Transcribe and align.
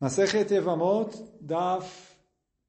Masechet 0.00 0.50
Evamot, 0.50 1.10
Daf 1.42 2.16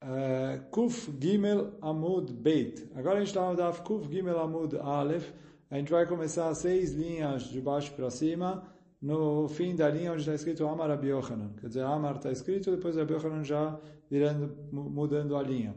uh, 0.04 0.70
Kuf 0.70 1.10
Gimel 1.18 1.78
Amud 1.82 2.30
Beit. 2.34 2.92
Agora 2.94 3.16
a 3.16 3.20
gente 3.20 3.30
está 3.30 3.50
no 3.50 3.56
Daf 3.56 3.84
Kuf 3.84 4.12
Gimel 4.12 4.38
Amud 4.38 4.78
Aleph. 4.78 5.32
A 5.70 5.78
gente 5.78 5.90
vai 5.90 6.06
começar 6.06 6.54
seis 6.54 6.92
linhas 6.92 7.44
de 7.44 7.62
baixo 7.62 7.94
para 7.94 8.10
cima, 8.10 8.68
no 9.02 9.48
fim 9.48 9.74
da 9.78 9.90
linha 9.90 10.12
onde 10.12 10.20
está 10.20 10.36
escrito 10.36 10.68
Amar 10.68 11.02
Yochanan. 11.02 11.54
Quer 11.62 11.68
dizer, 11.68 11.86
Amar 11.86 12.18
está 12.18 12.34
escrito, 12.34 12.70
depois 12.70 12.98
Rabbi 12.98 13.14
Yochanan 13.14 13.46
já 13.46 13.80
virando, 14.10 14.54
mudando 14.70 15.38
a 15.38 15.42
linha. 15.42 15.74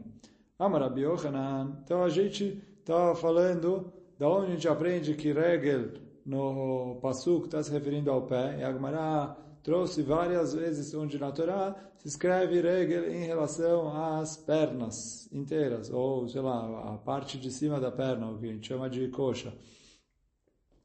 Amar 0.59 0.91
Yochanan. 0.97 1.79
Então 1.85 2.03
a 2.03 2.09
gente 2.09 2.61
estava 2.79 3.15
falando 3.15 3.93
da 4.19 4.27
onde 4.27 4.47
a 4.47 4.55
gente 4.55 4.67
aprende 4.67 5.13
que 5.13 5.31
Regel 5.31 5.93
no 6.25 6.99
Pasuk 7.01 7.45
está 7.45 7.63
se 7.63 7.71
referindo 7.71 8.11
ao 8.11 8.23
pé. 8.23 8.57
E 8.59 8.63
a 8.65 8.73
Gemara 8.73 9.37
trouxe 9.65 10.03
várias 10.03 10.53
vezes 10.53 10.93
onde 10.93 11.17
na 11.17 11.31
Torá 11.31 11.75
se 11.97 12.07
escreve 12.07 12.61
regel 12.61 13.11
em 13.11 13.25
relação 13.25 13.89
às 14.15 14.37
pernas 14.37 15.27
inteiras, 15.33 15.89
ou, 15.89 16.27
sei 16.29 16.39
lá, 16.39 16.93
a 16.93 16.97
parte 16.99 17.39
de 17.39 17.49
cima 17.49 17.79
da 17.79 17.91
perna, 17.91 18.29
o 18.29 18.37
que 18.37 18.45
a 18.45 18.53
gente 18.53 18.67
chama 18.67 18.87
de 18.87 19.07
coxa. 19.07 19.51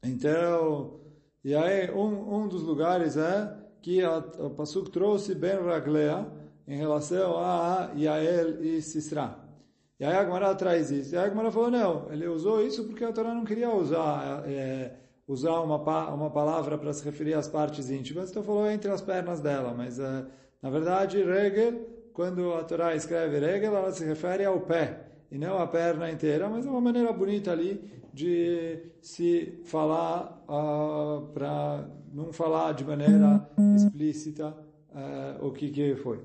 Então, 0.03 0.99
e 1.43 1.53
aí 1.53 1.91
um, 1.91 2.37
um 2.37 2.47
dos 2.47 2.63
lugares 2.63 3.17
é 3.17 3.55
que 3.83 4.03
a, 4.03 4.17
o 4.17 4.49
Pasuk 4.49 4.89
trouxe 4.89 5.35
Ben 5.35 5.61
Raglea 5.63 6.25
em 6.67 6.75
relação 6.75 7.37
a 7.37 7.91
Yael 7.95 8.63
e 8.63 8.81
Sisra. 8.81 9.37
E 9.99 10.03
aí 10.03 10.15
a 10.15 10.23
Gemara 10.23 10.55
traz 10.55 10.89
isso. 10.89 11.13
E 11.13 11.17
aí 11.19 11.25
a 11.25 11.29
Gemara 11.29 11.51
falou, 11.51 11.69
não, 11.69 12.11
ele 12.11 12.27
usou 12.27 12.65
isso 12.65 12.83
porque 12.85 13.03
a 13.03 13.13
Torá 13.13 13.31
não 13.31 13.45
queria 13.45 13.71
usar... 13.71 14.43
É, 14.47 14.97
usar 15.31 15.61
uma, 15.61 15.77
uma 16.13 16.29
palavra 16.29 16.77
para 16.77 16.91
se 16.91 17.03
referir 17.05 17.33
às 17.35 17.47
partes 17.47 17.89
íntimas, 17.89 18.29
então 18.29 18.43
falou 18.43 18.69
entre 18.69 18.91
as 18.91 19.01
pernas 19.01 19.39
dela, 19.39 19.73
mas 19.75 19.97
uh, 19.97 20.25
na 20.61 20.69
verdade, 20.69 21.23
regel, 21.23 21.79
quando 22.13 22.53
a 22.53 22.63
Torá 22.63 22.93
escreve 22.95 23.39
regel, 23.39 23.75
ela 23.75 23.91
se 23.91 24.03
refere 24.03 24.43
ao 24.43 24.59
pé, 24.59 25.07
e 25.31 25.37
não 25.37 25.57
à 25.57 25.65
perna 25.65 26.11
inteira, 26.11 26.49
mas 26.49 26.65
é 26.65 26.69
uma 26.69 26.81
maneira 26.81 27.13
bonita 27.13 27.51
ali 27.51 27.81
de 28.13 28.77
se 29.01 29.61
falar, 29.63 30.43
uh, 30.49 31.27
para 31.33 31.87
não 32.13 32.33
falar 32.33 32.73
de 32.73 32.83
maneira 32.83 33.49
explícita 33.73 34.49
uh, 34.49 35.47
o 35.47 35.53
que, 35.53 35.69
que 35.69 35.95
foi. 35.95 36.19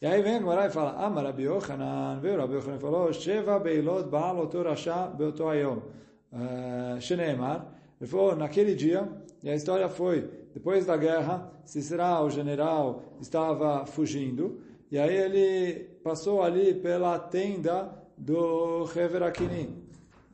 E 0.00 0.06
aí 0.06 0.22
vem 0.22 0.36
agora 0.36 0.66
e 0.66 0.70
fala, 0.70 0.94
Ah, 0.96 1.08
Rabi 1.08 1.42
Yochanan, 1.42 2.20
veio 2.20 2.38
Rabi 2.38 2.54
Yochanan 2.54 2.78
falou, 2.78 3.12
Sheva 3.12 3.58
beilot 3.58 4.08
baal 4.08 4.38
oto 4.38 4.62
rasha 4.62 5.08
beoto 5.08 5.46
ayom. 5.48 5.82
Sheneemar, 7.00 7.75
ele 8.00 8.10
falou, 8.10 8.36
naquele 8.36 8.74
dia, 8.74 9.08
e 9.42 9.48
a 9.48 9.54
história 9.54 9.88
foi, 9.88 10.28
depois 10.52 10.84
da 10.84 10.96
guerra, 10.96 11.52
Cicera, 11.64 12.20
o 12.20 12.30
general, 12.30 13.02
estava 13.20 13.86
fugindo, 13.86 14.60
e 14.90 14.98
aí 14.98 15.16
ele 15.16 15.84
passou 16.02 16.42
ali 16.42 16.74
pela 16.74 17.18
tenda 17.18 17.90
do 18.16 18.84
Heverakini. 18.94 19.82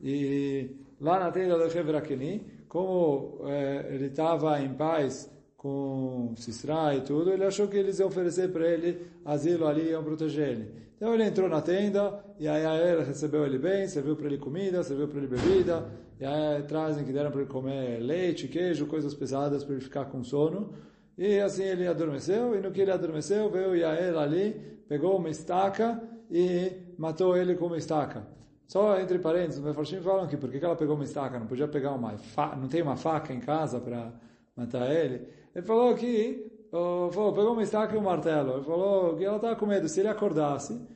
E 0.01 0.69
lá 0.99 1.19
na 1.19 1.31
tenda 1.31 1.57
do 1.57 1.65
Heverakini, 1.65 2.45
como 2.67 3.39
é, 3.45 3.87
ele 3.91 4.07
estava 4.07 4.59
em 4.61 4.73
paz 4.73 5.31
com 5.55 6.33
Sisra 6.35 6.93
e 6.95 7.01
tudo, 7.01 7.31
ele 7.31 7.45
achou 7.45 7.67
que 7.67 7.77
eles 7.77 7.99
iam 7.99 8.09
oferecer 8.09 8.51
para 8.51 8.67
ele 8.67 9.07
asilo 9.23 9.65
ali, 9.65 9.91
iam 9.91 10.03
proteger 10.03 10.49
ele. 10.49 10.71
Então 11.03 11.13
ele 11.13 11.25
entrou 11.25 11.49
na 11.49 11.61
tenda, 11.61 12.23
e 12.39 12.47
aí 12.47 12.63
ele 12.63 13.03
recebeu 13.03 13.45
ele 13.45 13.57
bem, 13.57 13.89
serviu 13.89 14.15
para 14.15 14.27
ele 14.27 14.37
comida, 14.37 14.81
serviu 14.83 15.05
para 15.05 15.17
ele 15.17 15.27
bebida, 15.27 15.85
e 16.17 16.23
aí 16.23 16.63
trazem 16.63 17.03
que 17.03 17.11
deram 17.11 17.29
para 17.29 17.41
ele 17.41 17.49
comer 17.49 17.99
leite, 17.99 18.47
queijo, 18.47 18.85
coisas 18.85 19.13
pesadas 19.13 19.65
para 19.65 19.73
ele 19.73 19.83
ficar 19.83 20.05
com 20.05 20.23
sono. 20.23 20.73
E 21.17 21.41
assim 21.41 21.63
ele 21.63 21.85
adormeceu, 21.85 22.55
e 22.55 22.61
no 22.61 22.71
que 22.71 22.79
ele 22.79 22.91
adormeceu, 22.91 23.49
veio 23.49 23.75
Yael 23.75 24.17
ali, 24.17 24.53
pegou 24.87 25.17
uma 25.17 25.29
estaca 25.29 26.01
e 26.31 26.71
matou 26.97 27.35
ele 27.35 27.55
com 27.55 27.65
uma 27.65 27.77
estaca. 27.77 28.25
Só 28.65 28.97
entre 28.97 29.19
parênteses, 29.19 29.59
os 29.59 29.65
mefarshim 29.65 29.99
falam 29.99 30.25
que 30.25 30.37
por 30.37 30.49
que 30.49 30.63
ela 30.63 30.77
pegou 30.77 30.95
uma 30.95 31.03
estaca? 31.03 31.37
Não 31.37 31.47
podia 31.47 31.67
pegar 31.67 31.91
uma 31.91 32.17
faca, 32.17 32.55
não 32.55 32.69
tem 32.69 32.81
uma 32.81 32.95
faca 32.95 33.33
em 33.33 33.41
casa 33.41 33.77
para 33.81 34.09
matar 34.55 34.89
ele? 34.89 35.27
Ele 35.53 35.65
falou 35.65 35.93
que, 35.95 36.49
oh, 36.71 37.09
falou, 37.11 37.33
pegou 37.33 37.51
uma 37.51 37.63
estaca 37.63 37.93
e 37.93 37.97
um 37.97 38.03
martelo. 38.03 38.53
Ele 38.53 38.63
falou 38.63 39.17
que 39.17 39.25
ela 39.25 39.35
estava 39.35 39.57
com 39.57 39.65
medo, 39.65 39.89
se 39.89 39.99
ele 39.99 40.07
acordasse, 40.07 40.92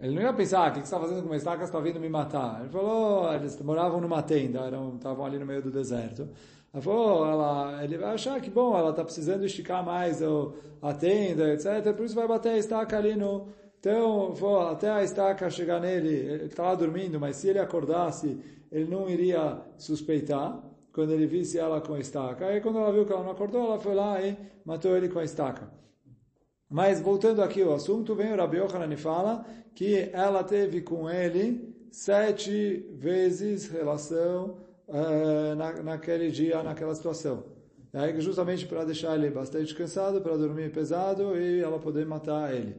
ele 0.00 0.14
não 0.14 0.22
ia 0.22 0.32
pensar, 0.32 0.66
ah, 0.66 0.68
o 0.68 0.72
que 0.72 0.78
você 0.78 0.84
está 0.84 1.00
fazendo 1.00 1.22
com 1.22 1.28
uma 1.28 1.36
estaca? 1.36 1.58
Você 1.58 1.64
está 1.64 1.80
vindo 1.80 2.00
me 2.00 2.08
matar. 2.08 2.60
Ele 2.60 2.68
falou, 2.68 3.32
eles 3.32 3.60
moravam 3.62 4.00
numa 4.00 4.22
tenda, 4.22 4.60
eram, 4.60 4.96
estavam 4.96 5.24
ali 5.24 5.38
no 5.38 5.46
meio 5.46 5.62
do 5.62 5.70
deserto. 5.70 6.28
Ela 6.72 6.82
falou, 6.82 7.26
ela, 7.26 7.84
ele 7.84 7.96
vai 7.96 8.14
achar 8.14 8.40
que, 8.40 8.50
bom, 8.50 8.76
ela 8.76 8.90
está 8.90 9.04
precisando 9.04 9.44
esticar 9.44 9.84
mais 9.84 10.20
o, 10.20 10.54
a 10.82 10.92
tenda, 10.92 11.54
etc. 11.54 11.94
Por 11.94 12.04
isso 12.04 12.14
vai 12.14 12.26
bater 12.26 12.50
a 12.50 12.58
estaca 12.58 12.96
ali 12.98 13.14
no... 13.14 13.48
Então, 13.78 14.34
falou, 14.34 14.68
até 14.68 14.90
a 14.90 15.02
estaca 15.02 15.48
chegar 15.50 15.80
nele, 15.80 16.08
ele 16.08 16.44
estava 16.46 16.70
tá 16.70 16.74
dormindo, 16.76 17.20
mas 17.20 17.36
se 17.36 17.48
ele 17.48 17.58
acordasse, 17.58 18.40
ele 18.72 18.90
não 18.90 19.08
iria 19.08 19.60
suspeitar 19.76 20.60
quando 20.92 21.12
ele 21.12 21.26
visse 21.26 21.58
ela 21.58 21.80
com 21.80 21.94
a 21.94 22.00
estaca. 22.00 22.46
Aí 22.46 22.60
quando 22.60 22.78
ela 22.78 22.92
viu 22.92 23.04
que 23.04 23.12
ela 23.12 23.22
não 23.22 23.32
acordou, 23.32 23.66
ela 23.66 23.78
foi 23.78 23.94
lá 23.94 24.20
e 24.22 24.36
matou 24.64 24.96
ele 24.96 25.08
com 25.08 25.18
a 25.18 25.24
estaca. 25.24 25.68
Mas 26.74 27.00
voltando 27.00 27.40
aqui 27.40 27.62
ao 27.62 27.72
assunto, 27.72 28.16
vem 28.16 28.32
o 28.32 28.36
Rabi 28.36 28.56
Yochanan 28.56 28.92
e 28.92 28.96
fala 28.96 29.46
que 29.76 30.10
ela 30.12 30.42
teve 30.42 30.80
com 30.80 31.08
ele 31.08 31.72
sete 31.92 32.90
vezes 32.98 33.68
relação 33.68 34.58
uh, 34.88 35.54
na, 35.54 35.84
naquele 35.84 36.32
dia, 36.32 36.64
naquela 36.64 36.92
situação. 36.92 37.44
Aí, 37.92 38.20
justamente 38.20 38.66
para 38.66 38.84
deixar 38.84 39.14
ele 39.14 39.30
bastante 39.30 39.72
cansado, 39.72 40.20
para 40.20 40.36
dormir 40.36 40.72
pesado 40.72 41.40
e 41.40 41.60
ela 41.60 41.78
poder 41.78 42.04
matar 42.06 42.52
ele. 42.52 42.74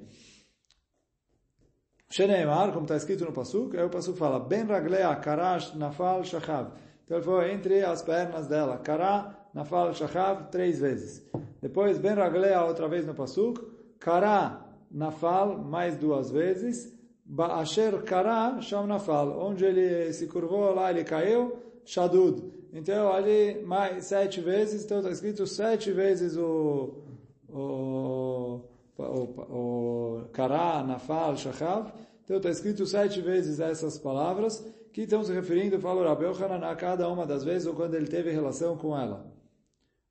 Sheneemar, 2.12 2.73
como 2.73 2.83
está 2.83 2.97
escrito 2.97 3.23
no 3.23 3.31
Pasuk, 3.31 3.77
aí 3.77 3.85
o 3.85 3.89
Pasuk 3.89 4.17
fala, 4.17 4.41
Ben 4.41 4.66
raglea 4.66 5.16
karash 5.16 5.73
nafal 5.73 6.22
shachav. 6.25 6.73
Então 7.06 7.16
ele 7.16 7.25
falou, 7.25 7.44
entre 7.44 7.81
as 7.81 8.01
pernas 8.01 8.45
dela, 8.45 8.77
kara 8.77 9.33
nafal 9.53 9.94
shachav, 9.94 10.50
três 10.51 10.81
vezes. 10.81 11.25
Depois, 11.62 11.97
Ben 11.97 12.13
raglea 12.13 12.62
outra 12.62 12.89
vez 12.89 13.06
no 13.06 13.16
Pasuk, 13.16 13.75
Kara 14.00 14.66
Nafal, 14.91 15.57
mais 15.57 15.97
duas 15.97 16.31
vezes. 16.31 16.94
Ba'asher 17.25 18.03
Kara 18.03 18.61
Sham 18.61 18.88
Nafal. 18.88 19.39
Onde 19.39 19.66
ele 19.66 20.11
se 20.13 20.28
curvou, 20.28 20.73
lá 20.73 20.91
ele 20.91 21.03
caiu. 21.03 21.57
Shadud. 21.83 22.44
Então, 22.73 23.11
ali, 23.11 23.63
mais 23.63 24.06
sete 24.06 24.41
vezes. 24.41 24.83
Então, 24.85 24.97
está 25.00 25.11
escrito 25.11 25.45
sete 25.47 25.91
vezes 25.91 26.35
o... 26.38 27.03
o 27.50 28.61
o, 28.97 30.27
Kara, 30.31 30.83
Nafal, 30.83 31.35
Shachav. 31.35 31.91
Então 32.23 32.38
está 32.38 32.50
escrito 32.50 32.85
sete 32.85 33.22
vezes 33.22 33.59
essas 33.59 33.97
palavras 33.97 34.66
que 34.91 35.01
estão 35.01 35.23
se 35.23 35.33
referindo, 35.33 35.79
fala 35.79 36.01
o 36.01 36.06
Rabbi 36.06 36.23
Yochanan, 36.25 36.66
a 36.66 36.75
cada 36.75 37.09
uma 37.09 37.25
das 37.25 37.44
vezes 37.44 37.67
ou 37.67 37.75
quando 37.75 37.95
ele 37.95 38.07
teve 38.07 38.31
relação 38.31 38.77
com 38.77 38.97
ela. 38.97 39.31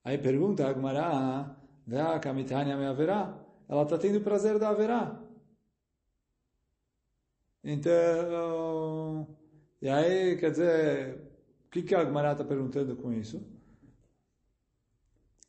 Aí 0.05 0.19
pergunta 0.19 0.67
Agmará, 0.67 1.57
Vea 1.87 2.19
kamitanya 2.19 2.77
me 2.77 2.87
haverá? 2.87 3.35
Ela 3.69 3.83
está 3.83 3.99
tendo 3.99 4.21
prazer 4.21 4.59
da 4.59 4.71
haverá. 4.71 5.21
Então, 7.63 9.27
e 9.81 9.89
aí, 9.89 10.37
quer 10.37 10.51
dizer, 10.51 11.15
o 11.67 11.71
que, 11.71 11.83
que 11.83 11.95
a 11.95 12.01
Agmará 12.01 12.33
está 12.33 12.45
perguntando 12.45 12.95
com 12.97 13.13
isso? 13.13 13.43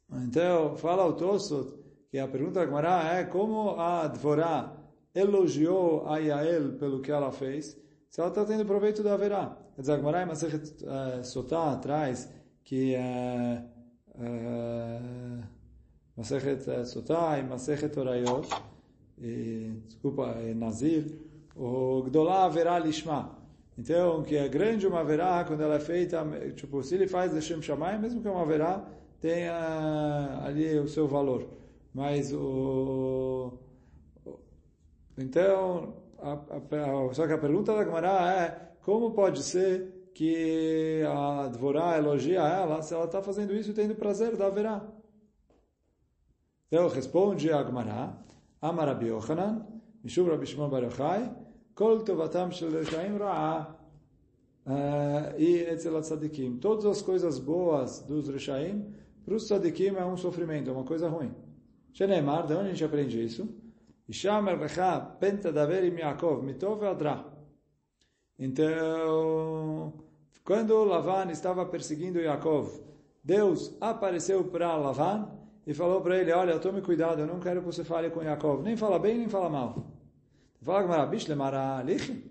Então, 0.09 0.77
fala 0.77 1.05
o 1.05 1.13
Tosot 1.13 1.85
que 2.15 2.19
a 2.19 2.27
pergunta 2.29 2.53
da 2.53 2.61
Agmará 2.61 3.15
é 3.15 3.25
como 3.25 3.71
a 3.71 4.07
Dvorá 4.07 4.73
elogiou 5.13 6.07
a 6.07 6.17
Yael 6.17 6.77
pelo 6.77 7.01
que 7.01 7.11
ela 7.11 7.29
fez, 7.29 7.77
se 8.09 8.21
ela 8.21 8.29
está 8.29 8.45
tendo 8.45 8.65
proveito 8.65 9.03
da 9.03 9.15
haverá. 9.15 9.57
Quer 9.75 9.81
dizer, 9.81 9.91
a 9.91 9.95
Agmará 9.95 10.23
em 10.23 10.25
Masechet 10.25 10.85
uh, 10.85 11.21
Sotá 11.25 11.73
atrás, 11.73 12.31
que 12.63 12.95
uh, 12.95 13.65
Masechet 16.17 16.85
Sotah 16.85 17.41
Masechet 17.43 17.97
Orayot, 17.99 18.47
desculpa, 19.87 20.35
Nazir, 20.55 21.05
o 21.55 22.03
Gdolá 22.03 22.45
haverá 22.45 22.79
lishma. 22.79 23.37
Então, 23.77 24.23
que 24.23 24.37
é 24.37 24.47
grande 24.47 24.87
uma 24.87 25.03
verá 25.03 25.43
quando 25.43 25.61
ela 25.61 25.75
é 25.75 25.79
feita, 25.79 26.25
tipo, 26.55 26.81
se 26.81 26.95
ele 26.95 27.07
faz 27.07 27.33
Hashem 27.33 27.61
Shammai, 27.61 27.97
mesmo 27.99 28.21
que 28.21 28.27
uma 28.27 28.45
verá 28.45 28.85
tenha 29.19 30.41
ali 30.43 30.79
o 30.79 30.87
seu 30.87 31.07
valor. 31.07 31.45
Mas 31.93 32.31
o... 32.33 33.53
Então, 35.17 35.93
a, 36.19 36.33
a, 36.33 37.13
só 37.13 37.27
que 37.27 37.33
a 37.33 37.37
pergunta 37.37 37.73
da 37.75 37.83
Gemara 37.83 38.33
é, 38.33 38.71
como 38.81 39.11
pode 39.11 39.43
ser 39.43 40.09
que 40.13 41.03
a 41.07 41.47
Dvorá 41.47 41.97
elogia 41.97 42.41
ela 42.41 42.81
se 42.81 42.93
ela 42.93 43.05
está 43.05 43.21
fazendo 43.21 43.53
isso 43.53 43.71
e 43.71 43.73
tendo 43.73 43.95
prazer 43.95 44.37
da 44.37 44.49
verá? 44.49 44.85
Então 46.75 46.89
responde 46.89 47.49
Agmará, 47.53 48.21
Amar 48.61 48.89
Rabbi 48.89 49.05
Yochanan, 49.05 49.65
Mishum 50.03 50.27
Rabbi 50.27 50.45
Shimon 50.45 50.67
Bar 50.67 50.83
Yochai, 50.83 51.33
Kol 51.73 52.01
Tovatam 52.01 52.51
Shel 52.51 52.69
Reshaim 52.69 53.17
Ra'ah, 53.17 53.77
e 55.37 55.55
Etzel 55.71 55.97
Tzadikim. 56.01 56.57
Todas 56.57 56.85
as 56.85 57.01
coisas 57.01 57.39
boas 57.39 58.01
dos 58.01 58.27
Reshaim, 58.27 58.93
para 59.23 59.35
os 59.35 59.45
Tzadikim 59.45 59.95
é 59.95 60.03
um 60.03 60.17
sofrimento, 60.17 60.69
é 60.69 60.73
uma 60.73 60.83
coisa 60.83 61.07
ruim. 61.07 61.33
Shenemar, 61.93 62.45
de 62.45 62.55
onde 62.55 62.65
a 62.65 62.71
gente 62.71 62.83
aprende 62.83 63.23
isso? 63.23 63.47
Isham 64.09 64.45
ervecha 64.49 64.99
penta 64.99 65.53
daverim 65.53 65.95
Yaakov, 65.95 66.43
mitov 66.43 66.83
adra. 66.83 67.25
Então, 68.37 69.93
quando 70.43 70.83
Lavan 70.83 71.31
estava 71.31 71.65
perseguindo 71.67 72.19
Yaakov, 72.19 72.69
Deus 73.23 73.77
apareceu 73.79 74.43
para 74.43 74.75
Lavan 74.75 75.44
e 75.65 75.73
falou 75.73 76.01
para 76.01 76.17
ele, 76.17 76.31
olha, 76.31 76.59
tome 76.59 76.81
cuidado, 76.81 77.21
eu 77.21 77.27
não 77.27 77.39
quero 77.39 77.61
que 77.61 77.65
você 77.65 77.83
fale 77.83 78.09
com 78.09 78.21
Yaakov, 78.21 78.61
nem 78.61 78.77
fala 78.77 78.99
bem, 78.99 79.17
nem 79.17 79.27
fala 79.27 79.49
mal. 79.49 79.87
Fala 80.61 80.83
com 80.83 80.89
Marabish 80.89 81.27
lemara 81.27 81.81
lich. 81.83 82.23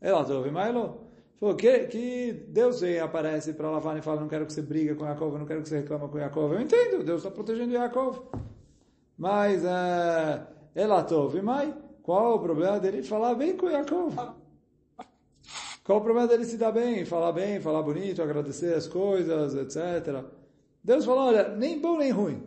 Ela 0.00 0.26
ouve 0.34 0.50
Mailo. 0.50 1.04
Falou 1.40 1.56
que, 1.56 1.86
que 1.88 2.32
Deus 2.48 2.80
vem 2.80 3.00
aparece 3.00 3.52
para 3.54 3.70
Lavan 3.70 3.98
e 3.98 4.02
fala, 4.02 4.20
não 4.20 4.28
quero 4.28 4.46
que 4.46 4.52
você 4.52 4.62
briga 4.62 4.94
com 4.94 5.04
Yaakov, 5.04 5.38
não 5.38 5.46
quero 5.46 5.62
que 5.62 5.68
você 5.68 5.78
reclama 5.78 6.08
com 6.08 6.18
Yaakov. 6.18 6.54
Eu 6.54 6.60
entendo, 6.60 7.02
Deus 7.02 7.18
está 7.18 7.30
protegendo 7.30 7.72
Yaakov. 7.72 8.22
Mas, 9.16 9.62
uh, 9.64 10.46
ela 10.74 11.06
ouve 11.12 11.42
mai, 11.42 11.74
qual 12.02 12.36
o 12.36 12.38
problema 12.38 12.78
dele 12.78 13.02
falar 13.02 13.34
bem 13.34 13.56
com 13.56 13.68
Yaakov? 13.68 14.14
Qual 15.84 15.98
o 15.98 16.02
problema 16.02 16.26
dele 16.26 16.46
se 16.46 16.56
dar 16.56 16.72
bem, 16.72 17.04
falar 17.04 17.32
bem, 17.32 17.60
falar 17.60 17.82
bonito, 17.82 18.22
agradecer 18.22 18.74
as 18.74 18.86
coisas, 18.86 19.54
etc. 19.54 20.24
Deus 20.84 21.04
falou, 21.04 21.28
olha, 21.28 21.48
nem 21.48 21.80
bom 21.80 21.96
nem 21.96 22.10
ruim. 22.10 22.42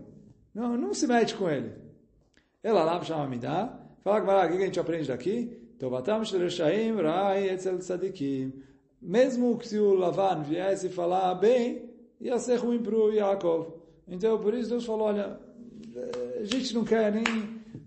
Não, 0.54 0.78
não 0.78 0.94
se 0.94 1.08
mete 1.08 1.36
com 1.36 1.50
ele. 1.50 1.74
Ela 2.62 2.84
lá 2.84 3.02
chama 3.04 3.28
me 3.28 3.38
dá. 3.38 3.80
Fala 4.04 4.22
com 4.22 4.54
o 4.54 4.58
que 4.58 4.64
a 4.64 4.66
gente 4.66 4.80
aprende 4.80 5.08
daqui? 5.08 5.60
Mesmo 9.02 9.58
que 9.58 9.68
se 9.68 9.78
o 9.80 9.94
Lavan 9.94 10.42
viesse 10.44 10.90
falar 10.90 11.34
bem, 11.36 11.90
ia 12.20 12.38
ser 12.40 12.58
ruim 12.58 12.82
para 12.82 12.96
o 12.96 13.12
Yaakov. 13.12 13.74
Então, 14.08 14.40
por 14.40 14.54
isso 14.54 14.70
Deus 14.70 14.86
falou, 14.86 15.08
olha, 15.08 15.40
a 16.40 16.44
gente 16.44 16.74
não 16.74 16.84
quer 16.84 17.12
nem, 17.12 17.24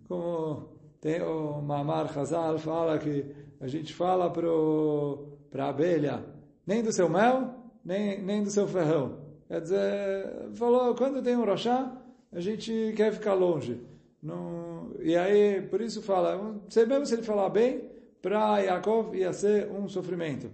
como 0.07 0.69
tem 1.01 1.23
o 1.23 1.63
Mamar 1.63 2.17
Hazal 2.17 2.59
fala 2.59 2.99
que 2.99 3.25
a 3.61 3.67
gente 3.67 3.95
fala 3.95 4.31
para 4.31 5.65
a 5.65 5.69
abelha, 5.69 6.25
nem 6.67 6.83
do 6.83 6.93
seu 6.93 7.09
mel, 7.09 7.55
nem, 7.85 8.23
nem 8.23 8.43
do 8.43 8.51
seu 8.51 8.69
ferrão. 8.69 9.20
Quer 9.51 9.63
dizer, 9.63 10.53
falou, 10.55 10.95
quando 10.95 11.21
tem 11.21 11.37
um 11.37 11.45
rochá, 11.45 12.01
a 12.31 12.39
gente 12.39 12.95
quer 12.97 13.13
ficar 13.13 13.35
longe. 13.35 13.81
Não, 14.23 14.95
e 15.01 15.17
aí, 15.17 15.61
por 15.61 15.81
isso 15.81 16.01
fala, 16.03 16.37
mesmo 16.87 17.05
se 17.05 17.15
ele 17.15 17.25
falar 17.25 17.49
bem, 17.49 17.91
para 18.23 18.61
Yaakov 18.61 19.13
ia 19.17 19.33
ser 19.33 19.69
um 19.73 19.89
sofrimento. 19.89 20.53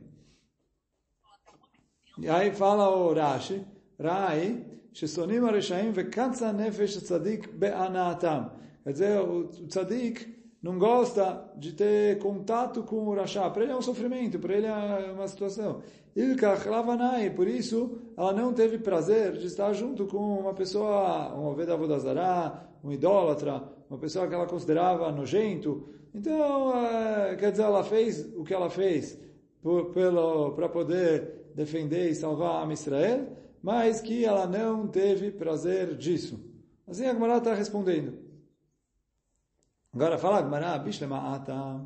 E 2.18 2.26
aí 2.26 2.50
fala 2.52 2.88
o 2.88 3.12
Rashi, 3.12 3.66
Rai, 4.00 4.64
Shesonim 4.94 5.44
Areshaim 5.46 5.92
vekatza 5.92 6.50
nefesh 6.54 6.96
tzadik 7.02 7.48
be'anatam. 7.48 8.50
Quer 8.82 8.92
dizer, 8.92 9.20
o 9.20 9.44
tzadik 9.68 10.35
não 10.66 10.80
gosta 10.80 11.48
de 11.56 11.72
ter 11.72 12.18
contato 12.18 12.82
com 12.82 13.06
o 13.06 13.14
Rasha. 13.14 13.48
Para 13.50 13.62
ele 13.62 13.72
é 13.72 13.76
um 13.76 13.80
sofrimento, 13.80 14.36
para 14.40 14.52
ele 14.52 14.66
é 14.66 15.12
uma 15.12 15.28
situação. 15.28 15.80
Ilkach 16.16 16.68
Lavanai, 16.68 17.30
por 17.30 17.46
isso 17.46 17.98
ela 18.16 18.32
não 18.32 18.52
teve 18.52 18.76
prazer 18.78 19.34
de 19.34 19.46
estar 19.46 19.72
junto 19.72 20.06
com 20.06 20.40
uma 20.40 20.52
pessoa, 20.54 21.32
um 21.36 21.46
Ovedavodazará, 21.46 22.68
um 22.82 22.90
idólatra, 22.90 23.62
uma 23.88 23.96
pessoa 23.96 24.26
que 24.26 24.34
ela 24.34 24.46
considerava 24.46 25.12
nojento. 25.12 25.88
Então, 26.12 26.76
é, 26.84 27.36
quer 27.36 27.52
dizer, 27.52 27.62
ela 27.62 27.84
fez 27.84 28.34
o 28.34 28.42
que 28.42 28.52
ela 28.52 28.68
fez 28.68 29.16
para 30.56 30.68
poder 30.68 31.52
defender 31.54 32.10
e 32.10 32.14
salvar 32.16 32.68
a 32.68 32.72
Israel, 32.72 33.28
mas 33.62 34.00
que 34.00 34.24
ela 34.24 34.48
não 34.48 34.88
teve 34.88 35.30
prazer 35.30 35.94
disso. 35.96 36.40
Assim 36.88 37.04
a 37.06 37.12
Gemara 37.12 37.36
está 37.36 37.54
respondendo. 37.54 38.25
Agora 39.96 40.18
fala 40.18 40.42
Gemara, 40.42 40.78
Bishlema 40.78 41.34
Ata. 41.34 41.80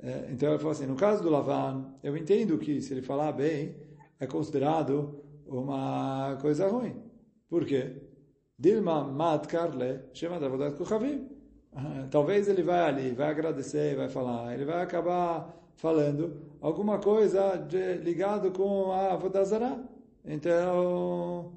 É, 0.00 0.28
então 0.30 0.50
ele 0.50 0.58
falou 0.58 0.70
assim, 0.70 0.86
no 0.86 0.94
caso 0.94 1.24
do 1.24 1.28
Lavan, 1.28 1.92
eu 2.00 2.16
entendo 2.16 2.56
que 2.56 2.80
se 2.80 2.94
ele 2.94 3.02
falar 3.02 3.32
bem, 3.32 3.74
é 4.20 4.28
considerado 4.28 5.20
uma 5.44 6.38
coisa 6.40 6.68
ruim. 6.68 6.94
Por 7.48 7.66
quê? 7.66 8.00
Dilma 8.56 9.02
mat 9.02 9.48
chama 10.14 10.38
da 10.38 10.48
vodat 10.48 10.76
kuchavim. 10.76 11.28
Talvez 12.12 12.46
ele 12.46 12.62
vai 12.62 12.78
ali, 12.78 13.10
vai 13.10 13.30
agradecer, 13.30 13.96
vai 13.96 14.08
falar, 14.08 14.54
ele 14.54 14.64
vai 14.64 14.80
acabar 14.80 15.52
falando 15.74 16.40
alguma 16.60 17.00
coisa 17.00 17.56
de, 17.56 17.94
ligado 17.94 18.52
com 18.52 18.92
a 18.92 19.16
Vodazara. 19.16 19.82
Então, 20.24 21.52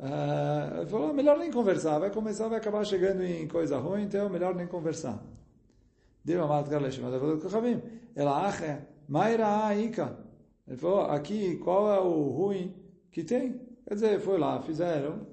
uh, 0.00 0.86
falou, 0.86 1.12
melhor 1.12 1.38
nem 1.38 1.50
conversar, 1.50 1.98
vai 1.98 2.10
começar, 2.10 2.48
vai 2.48 2.58
acabar 2.58 2.84
chegando 2.84 3.22
em 3.22 3.46
coisa 3.46 3.78
ruim, 3.78 4.04
então 4.04 4.28
melhor 4.28 4.54
nem 4.54 4.66
conversar. 4.66 5.22
Deu 6.24 6.44
uma 6.44 6.64
Ela 8.14 8.46
acha, 8.46 8.86
Maira 9.08 9.66
Aika. 9.66 10.18
Ele 10.66 10.76
falou, 10.76 11.02
aqui, 11.02 11.56
qual 11.56 11.92
é 11.92 12.00
o 12.00 12.28
ruim 12.30 12.74
que 13.10 13.24
tem? 13.24 13.60
Quer 13.86 13.94
dizer, 13.94 14.20
foi 14.20 14.38
lá, 14.38 14.60
fizeram. 14.62 15.26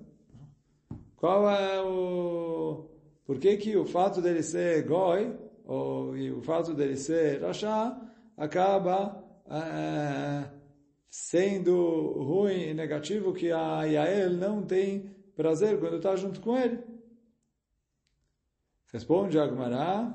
Qual 1.15 1.49
é 1.49 1.81
o... 1.81 2.89
Por 3.25 3.39
que 3.39 3.57
que 3.57 3.75
o 3.75 3.85
fato 3.85 4.21
dele 4.21 4.41
ser 4.41 4.85
goi, 4.87 5.35
ou, 5.65 6.15
e 6.17 6.31
o 6.31 6.41
fato 6.41 6.73
dele 6.73 6.97
ser 6.97 7.41
rachá, 7.41 7.99
acaba... 8.37 9.23
Uh, 9.45 10.56
sendo 11.08 12.12
ruim 12.22 12.68
e 12.70 12.74
negativo 12.74 13.32
que 13.32 13.50
a 13.50 13.82
Yael 13.84 14.32
não 14.32 14.62
tem 14.62 15.14
prazer 15.36 15.78
quando 15.78 15.96
está 15.96 16.16
junto 16.16 16.40
com 16.40 16.56
ele. 16.56 16.82
Responde 18.92 19.38
Agmará, 19.38 20.14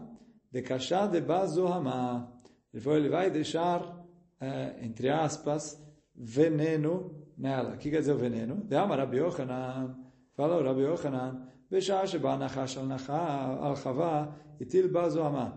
de 0.52 0.62
Kashá 0.62 1.08
de 1.08 1.22
Bazohamá. 1.22 2.32
Ele 2.74 2.82
falou, 2.82 3.00
ele 3.00 3.10
vai 3.10 3.30
deixar, 3.30 4.06
é, 4.40 4.78
entre 4.82 5.10
aspas, 5.10 5.82
veneno 6.16 7.28
nela. 7.38 7.76
O 7.76 7.78
que 7.78 7.90
quer 7.90 8.00
dizer 8.00 8.14
o 8.14 8.18
veneno? 8.18 8.64
De 8.64 8.76
Amar 8.76 9.00
Rabi 9.00 9.18
Yochanan, 9.18 9.96
fala 10.36 10.58
o 10.58 10.64
Rabi 10.64 10.82
Yochanan, 10.82 11.48
בשעה 11.72 12.08
שבא 12.08 12.38
נחש 12.38 12.78
על 12.78 13.76
חווה, 13.76 14.26
הטיל 14.62 14.88
בה 14.88 15.10
זוהמה. 15.10 15.50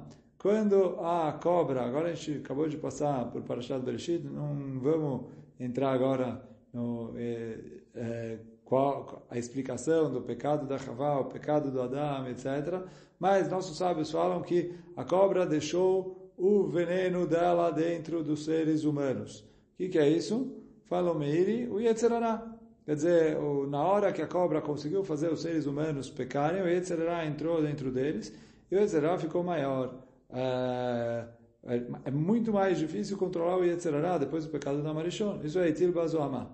quando 0.45 0.99
a 0.99 1.31
cobra, 1.41 1.81
agora 1.81 2.09
a 2.09 2.13
gente 2.13 2.37
acabou 2.37 2.69
de 2.69 2.77
passar 2.77 3.31
por 3.31 3.41
Parashat 3.41 3.83
Bereshit, 3.83 4.23
não 4.27 4.79
vamos 4.79 5.21
entrar 5.59 5.91
agora 5.91 6.39
no 6.71 7.13
é, 7.17 7.57
é, 7.95 8.37
qual 8.63 9.25
a 9.27 9.39
explicação 9.39 10.11
do 10.11 10.21
pecado 10.21 10.67
da 10.67 10.75
Havá, 10.75 11.17
o 11.17 11.25
pecado 11.25 11.71
do 11.71 11.81
Adão, 11.81 12.29
etc. 12.29 12.85
Mas 13.19 13.49
nossos 13.49 13.75
sábios 13.75 14.11
falam 14.11 14.43
que 14.43 14.75
a 14.95 15.03
cobra 15.03 15.47
deixou 15.47 16.31
o 16.37 16.67
veneno 16.67 17.25
dela 17.25 17.71
dentro 17.71 18.23
dos 18.23 18.45
seres 18.45 18.83
humanos. 18.83 19.39
O 19.39 19.77
que, 19.77 19.89
que 19.89 19.97
é 19.97 20.07
isso? 20.07 20.61
Fala 20.83 21.11
o 21.11 21.17
Meiri, 21.17 21.67
o 21.67 21.79
Yetzerará. 21.79 22.55
Quer 22.85 22.93
dizer, 22.93 23.37
na 23.67 23.83
hora 23.83 24.13
que 24.13 24.21
a 24.21 24.27
cobra 24.27 24.61
conseguiu 24.61 25.03
fazer 25.03 25.31
os 25.31 25.41
seres 25.41 25.65
humanos 25.65 26.07
pecarem, 26.07 26.61
o 26.61 26.67
Yetzerará 26.67 27.25
entrou 27.25 27.63
dentro 27.63 27.91
deles 27.91 28.31
e 28.69 28.75
o 28.75 28.79
Yetzerará 28.79 29.17
ficou 29.17 29.43
maior. 29.43 30.04
É, 30.35 31.27
é, 31.63 31.81
é 32.05 32.11
muito 32.11 32.51
mais 32.51 32.77
difícil 32.77 33.17
controlar 33.17 33.57
o 33.57 33.63
Yetzirará 33.63 34.17
depois 34.17 34.45
do 34.45 34.51
pecado 34.51 34.83
da 34.83 34.93
Marishon. 34.93 35.39
Isso 35.43 35.57
é 35.59 35.69
Itil 35.69 35.93
Bazoamá. 35.93 36.51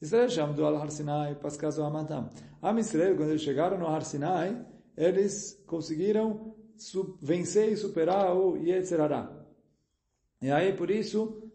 Israel 0.00 0.28
chamou 0.28 0.66
al 0.66 0.76
Har 0.76 0.90
Sinai, 0.90 1.34
Pascal 1.34 1.70
Zoamatam. 1.70 2.28
Am 2.62 2.78
Israel, 2.78 3.16
quando 3.16 3.30
eles 3.30 3.42
chegaram 3.42 3.78
no 3.78 3.86
Har 3.86 4.04
Sinai, 4.04 4.64
eles 4.96 5.62
conseguiram 5.66 6.54
vencer 7.20 7.72
e 7.72 7.76
superar 7.76 8.36
o 8.36 8.56
Yetzirará. 8.56 9.30
E 10.40 10.50
aí, 10.50 10.72
por 10.74 10.90
isso, 10.90 11.50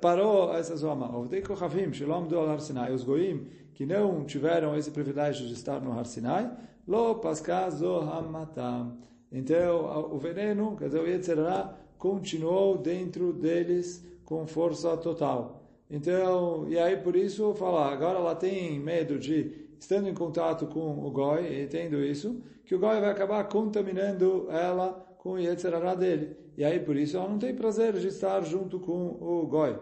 parou 0.00 0.54
essa 0.54 0.76
Zoamá. 0.76 1.16
Ovdei 1.16 1.40
Kochavim, 1.42 1.92
Shalom 1.92 2.26
do 2.26 2.38
al 2.38 2.50
Har 2.50 2.60
Sinai. 2.60 2.92
Os 2.92 3.02
Goim, 3.02 3.48
que 3.74 3.86
não 3.86 4.24
tiveram 4.24 4.76
esse 4.76 4.90
privilégio 4.90 5.46
de 5.46 5.54
estar 5.54 5.80
no 5.80 5.98
Har 5.98 6.06
Sinai, 6.06 6.50
Lo 6.86 7.16
Pascal 7.16 7.70
Zohamatam. 7.70 8.98
Então, 9.36 10.14
o 10.14 10.18
veneno, 10.18 10.74
quer 10.78 10.86
dizer, 10.86 10.98
o 10.98 11.06
Yetzirah, 11.06 11.76
continuou 11.98 12.78
dentro 12.78 13.34
deles 13.34 14.02
com 14.24 14.46
força 14.46 14.96
total. 14.96 15.62
Então, 15.90 16.66
e 16.70 16.78
aí 16.78 16.96
por 16.96 17.14
isso 17.14 17.52
falar, 17.52 17.92
agora 17.92 18.18
ela 18.18 18.34
tem 18.34 18.80
medo 18.80 19.18
de, 19.18 19.68
estando 19.78 20.08
em 20.08 20.14
contato 20.14 20.66
com 20.66 21.04
o 21.04 21.10
Goi, 21.10 21.64
entendo 21.64 22.02
isso, 22.02 22.42
que 22.64 22.74
o 22.74 22.78
Goi 22.78 22.98
vai 22.98 23.10
acabar 23.10 23.44
contaminando 23.44 24.46
ela 24.50 25.06
com 25.18 25.32
o 25.32 25.38
Yetzirah 25.38 25.94
dele. 25.94 26.34
E 26.56 26.64
aí 26.64 26.80
por 26.80 26.96
isso 26.96 27.18
ela 27.18 27.28
não 27.28 27.38
tem 27.38 27.54
prazer 27.54 27.92
de 27.92 28.08
estar 28.08 28.40
junto 28.40 28.80
com 28.80 29.18
o 29.20 29.46
Goi. 29.46 29.78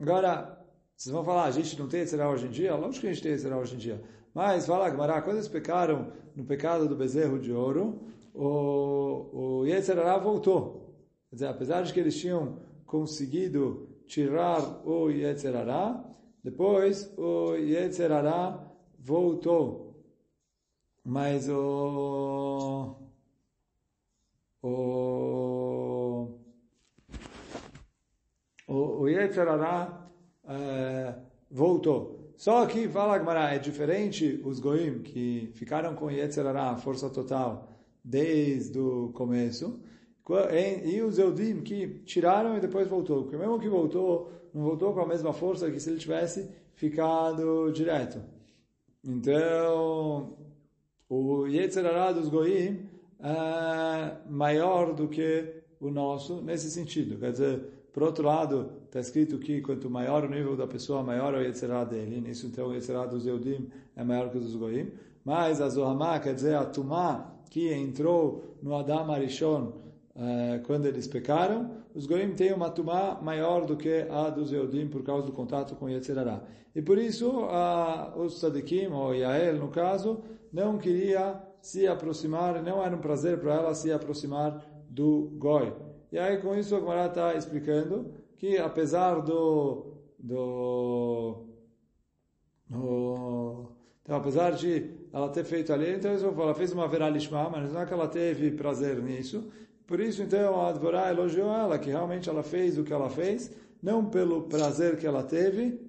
Agora, 0.00 0.64
vocês 0.96 1.12
vão 1.12 1.22
falar, 1.22 1.44
a 1.44 1.50
gente 1.50 1.78
não 1.78 1.88
tem 1.88 2.00
Yetzirah 2.00 2.30
hoje 2.30 2.46
em 2.46 2.50
dia? 2.50 2.74
Lógico 2.74 3.02
que 3.02 3.08
a 3.08 3.12
gente 3.12 3.22
tem 3.22 3.32
Yetzirah 3.32 3.58
hoje 3.58 3.74
em 3.74 3.78
dia. 3.78 4.02
Mas, 4.32 4.64
fala, 4.64 4.88
Gmará, 4.88 5.20
quando 5.20 5.36
eles 5.36 5.48
pecaram 5.48 6.10
no 6.34 6.44
pecado 6.44 6.88
do 6.88 6.96
bezerro 6.96 7.38
de 7.38 7.52
ouro, 7.52 8.08
o, 8.38 9.60
o 9.60 9.66
Yetzirará 9.66 10.16
voltou. 10.16 10.94
Quer 11.28 11.36
dizer, 11.36 11.46
apesar 11.48 11.82
de 11.82 11.92
que 11.92 11.98
eles 11.98 12.16
tinham 12.16 12.60
conseguido 12.86 13.88
tirar 14.06 14.86
o 14.86 15.10
Yetzirará, 15.10 16.04
depois 16.42 17.12
o 17.18 17.56
Yetzirará 17.56 18.64
voltou. 18.96 20.04
Mas 21.04 21.48
o... 21.48 22.96
O... 24.62 26.28
O, 28.68 29.00
o 29.00 29.08
é, 30.44 31.14
voltou. 31.50 32.32
Só 32.36 32.66
que, 32.66 32.88
fala 32.88 33.16
é 33.52 33.58
diferente 33.58 34.40
os 34.44 34.60
goim 34.60 35.02
que 35.02 35.50
ficaram 35.54 35.94
com 35.94 36.10
Yetzirará, 36.10 36.76
força 36.76 37.10
total, 37.10 37.77
desde 38.04 38.78
o 38.78 39.10
começo, 39.12 39.80
e 40.84 41.00
os 41.00 41.18
Eudim 41.18 41.62
que 41.62 42.00
tiraram 42.04 42.56
e 42.56 42.60
depois 42.60 42.86
voltou. 42.86 43.22
Porque 43.22 43.36
mesmo 43.36 43.58
que 43.58 43.68
voltou, 43.68 44.30
não 44.52 44.62
voltou 44.62 44.92
com 44.92 45.00
a 45.00 45.06
mesma 45.06 45.32
força 45.32 45.70
que 45.70 45.80
se 45.80 45.88
ele 45.88 45.98
tivesse 45.98 46.50
ficado 46.74 47.72
direto. 47.72 48.20
Então, 49.02 50.36
o 51.08 51.46
Yetzerará 51.46 52.12
dos 52.12 52.28
Goim 52.28 52.86
é 53.20 54.16
maior 54.28 54.92
do 54.92 55.08
que 55.08 55.62
o 55.80 55.90
nosso 55.90 56.42
nesse 56.42 56.70
sentido. 56.70 57.18
Quer 57.18 57.32
dizer, 57.32 57.60
por 57.92 58.02
outro 58.02 58.26
lado, 58.26 58.70
está 58.84 59.00
escrito 59.00 59.38
que 59.38 59.62
quanto 59.62 59.88
maior 59.88 60.24
o 60.24 60.28
nível 60.28 60.56
da 60.56 60.66
pessoa, 60.66 61.02
maior 61.02 61.34
é 61.34 61.38
o 61.38 61.42
Yetzerá 61.42 61.84
dele. 61.84 62.20
Nisso, 62.20 62.46
então, 62.46 62.68
o 62.68 62.74
Yetzerá 62.74 63.06
dos 63.06 63.26
Eudim 63.26 63.70
é 63.96 64.04
maior 64.04 64.30
que 64.30 64.36
o 64.36 64.40
dos 64.40 64.54
Goim. 64.54 64.92
Mas 65.24 65.60
a 65.60 65.68
Zohamá, 65.68 66.18
quer 66.20 66.34
dizer, 66.34 66.54
a 66.54 66.64
Tumá, 66.64 67.34
que 67.50 67.72
entrou 67.72 68.56
no 68.62 68.74
Adam 68.76 69.10
Arishon 69.10 69.72
uh, 70.14 70.62
quando 70.66 70.86
eles 70.86 71.06
pecaram, 71.06 71.70
os 71.94 72.06
Goim 72.06 72.34
têm 72.34 72.52
uma 72.52 72.70
Tumá 72.70 73.18
maior 73.20 73.64
do 73.66 73.76
que 73.76 74.06
a 74.10 74.30
dos 74.30 74.52
Eudim 74.52 74.88
por 74.88 75.02
causa 75.02 75.26
do 75.26 75.32
contato 75.32 75.74
com 75.74 75.88
Yetzerará. 75.88 76.42
E 76.74 76.82
por 76.82 76.98
isso, 76.98 77.30
uh, 77.30 78.18
os 78.20 78.38
Tzadikim, 78.38 78.88
ou 78.88 79.14
Yael, 79.14 79.56
no 79.56 79.68
caso, 79.68 80.20
não 80.52 80.78
queria 80.78 81.42
se 81.60 81.86
aproximar, 81.86 82.62
não 82.62 82.82
era 82.82 82.94
um 82.94 83.00
prazer 83.00 83.38
para 83.40 83.54
ela 83.54 83.74
se 83.74 83.90
aproximar 83.90 84.64
do 84.88 85.32
Goi. 85.38 85.72
E 86.10 86.18
aí 86.18 86.38
com 86.38 86.54
isso 86.54 86.74
a 86.74 86.80
Gemara 86.80 87.06
está 87.06 87.34
explicando 87.34 88.12
que 88.36 88.56
apesar 88.56 89.20
do, 89.20 89.98
do, 90.18 91.44
do 92.68 93.72
então, 94.02 94.16
apesar 94.16 94.52
de 94.52 94.97
ela 95.12 95.28
ter 95.28 95.44
feito 95.44 95.72
ali, 95.72 95.94
então 95.94 96.10
ela 96.10 96.54
fez 96.54 96.72
uma 96.72 96.86
veralishma, 96.86 97.48
mas 97.50 97.72
não 97.72 97.80
é 97.80 97.86
que 97.86 97.92
ela 97.92 98.08
teve 98.08 98.50
prazer 98.50 99.02
nisso. 99.02 99.50
Por 99.86 100.00
isso, 100.00 100.22
então, 100.22 100.60
a 100.60 100.72
Dvorá 100.72 101.10
elogiou 101.10 101.50
ela, 101.50 101.78
que 101.78 101.88
realmente 101.88 102.28
ela 102.28 102.42
fez 102.42 102.78
o 102.78 102.84
que 102.84 102.92
ela 102.92 103.08
fez, 103.08 103.50
não 103.82 104.04
pelo 104.04 104.42
prazer 104.42 104.98
que 104.98 105.06
ela 105.06 105.22
teve, 105.22 105.80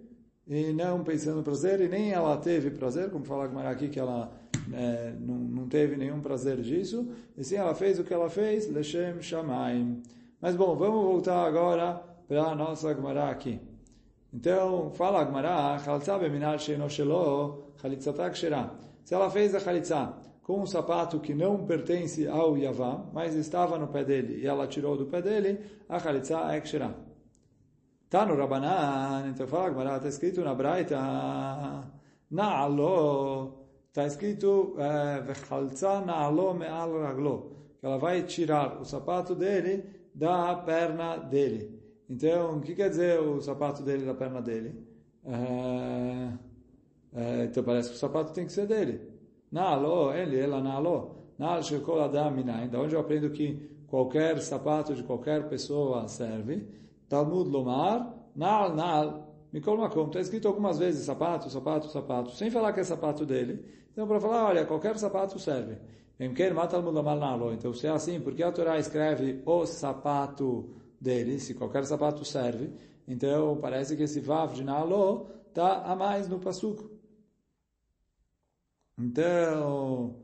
e 0.48 0.72
não 0.72 1.04
pensando 1.04 1.38
no 1.38 1.44
prazer, 1.44 1.82
e 1.82 1.90
nem 1.90 2.12
ela 2.12 2.38
teve 2.38 2.72
prazer, 2.72 3.10
como 3.10 3.26
fala 3.26 3.46
a 3.46 3.70
aqui, 3.70 3.90
que 3.90 4.00
ela 4.00 4.32
é, 4.72 5.14
não, 5.20 5.36
não 5.36 5.68
teve 5.68 5.98
nenhum 5.98 6.22
prazer 6.22 6.62
disso, 6.62 7.10
e 7.38 7.44
sim 7.44 7.56
ela 7.56 7.76
fez 7.76 8.00
o 8.00 8.04
que 8.04 8.14
ela 8.14 8.30
fez, 8.30 8.72
Leshem 8.72 9.22
Shamaim. 9.22 10.02
Mas 10.40 10.56
bom, 10.56 10.76
vamos 10.76 11.04
voltar 11.04 11.46
agora 11.46 12.02
para 12.28 12.44
a 12.44 12.56
nossa 12.56 12.94
Gemara 12.96 13.30
aqui. 13.30 13.60
Então, 14.34 14.92
fala 14.92 15.22
a 15.22 15.26
Gemara, 15.26 15.78
Se 19.10 19.16
ela 19.16 19.28
fez 19.28 19.56
a 19.56 19.60
Chalitza 19.60 20.14
com 20.44 20.62
um 20.62 20.68
sapato 20.68 21.20
que 21.20 21.34
não 21.34 21.66
pertence 21.66 22.28
ao 22.28 22.56
Yavam, 22.56 23.10
mas 23.12 23.34
estava 23.34 23.76
no 23.76 23.88
pé 23.88 24.04
dele, 24.04 24.40
e 24.40 24.46
ela 24.46 24.68
tirou 24.68 24.96
do 24.96 25.08
pé 25.08 25.20
dele, 25.20 25.60
a 25.90 25.98
Chalitza 25.98 26.38
é 26.54 26.62
Kshera. 26.62 26.96
Tá 28.08 28.24
no 28.24 28.36
Rabanan, 28.36 29.30
então 29.30 29.48
fala 29.48 29.70
Gemara, 29.70 29.96
está 29.96 30.10
escrito 30.10 30.42
na 30.42 30.54
Braita, 30.54 31.92
Na'alo, 32.30 33.66
está 33.88 34.06
escrito 34.06 34.76
eh, 34.78 35.22
Vechalza 35.22 36.02
na'alo 36.02 36.54
me'al 36.54 37.02
raglo, 37.02 37.56
que 37.80 37.88
ela 37.88 37.98
vai 37.98 38.22
tirar 38.22 38.80
o 38.80 38.86
sapato 38.86 39.34
dele 39.34 39.86
da 40.14 40.54
perna 40.54 41.18
dele. 41.18 41.82
Então, 42.08 42.58
o 42.58 42.62
que 42.62 42.76
quer 42.76 42.92
dizer 42.92 43.20
o 43.20 43.42
sapato 43.42 43.82
dele 43.82 44.06
da 44.06 44.14
perna 44.14 44.40
dele? 44.40 44.88
É, 45.26 46.49
é, 47.14 47.46
então 47.46 47.64
parece 47.64 47.90
que 47.90 47.96
o 47.96 48.00
sapato 48.00 48.34
tem 48.34 48.46
que 48.46 48.52
ser 48.52 48.68
dele. 48.68 49.02
Na'alo, 49.52 50.14
ele, 50.14 50.40
ela 50.40 50.62
na'alo. 50.62 51.16
Na'al 51.38 51.64
shekol 51.64 52.02
adam 52.02 52.32
minayin. 52.32 52.70
Da 52.70 52.80
onde 52.80 52.96
eu 52.96 53.00
aprendo 53.00 53.30
que 53.32 53.70
qualquer 53.88 54.40
sapato 54.42 54.94
de 54.94 55.04
qualquer 55.04 55.48
pessoa 55.50 56.08
serve. 56.08 56.68
Talmud 57.08 57.50
lomar, 57.50 58.14
na'al, 58.36 58.76
na'al. 58.76 59.30
Mikol 59.52 59.78
makom. 59.78 60.08
Está 60.08 60.20
escrito 60.20 60.48
algumas 60.48 60.78
vezes 60.78 61.06
sapato, 61.06 61.50
sapato, 61.50 61.88
sapato, 61.88 62.32
sem 62.32 62.52
falar 62.52 62.74
que 62.74 62.82
é 62.82 62.84
sapato 62.84 63.26
dele. 63.26 63.66
Então, 63.92 64.08
para 64.08 64.20
falar, 64.20 64.46
olha, 64.50 64.66
qualquer 64.66 64.98
sapato 64.98 65.40
serve. 65.40 65.78
Então, 66.20 67.74
se 67.74 67.88
é 67.88 67.90
assim, 67.90 68.20
porque 68.20 68.44
a 68.44 68.52
Torá 68.52 68.78
escreve 68.78 69.42
o 69.46 69.66
sapato 69.66 70.70
dele, 71.00 71.40
se 71.40 71.54
qualquer 71.54 71.86
sapato 71.86 72.26
serve, 72.26 72.72
então 73.08 73.58
parece 73.62 73.96
que 73.96 74.04
esse 74.04 74.20
vav 74.20 74.54
de 74.54 74.64
Nalo 74.64 75.28
está 75.48 75.84
a 75.84 75.96
mais 75.96 76.28
no 76.28 76.38
passuco. 76.38 76.99
Então, 79.00 80.16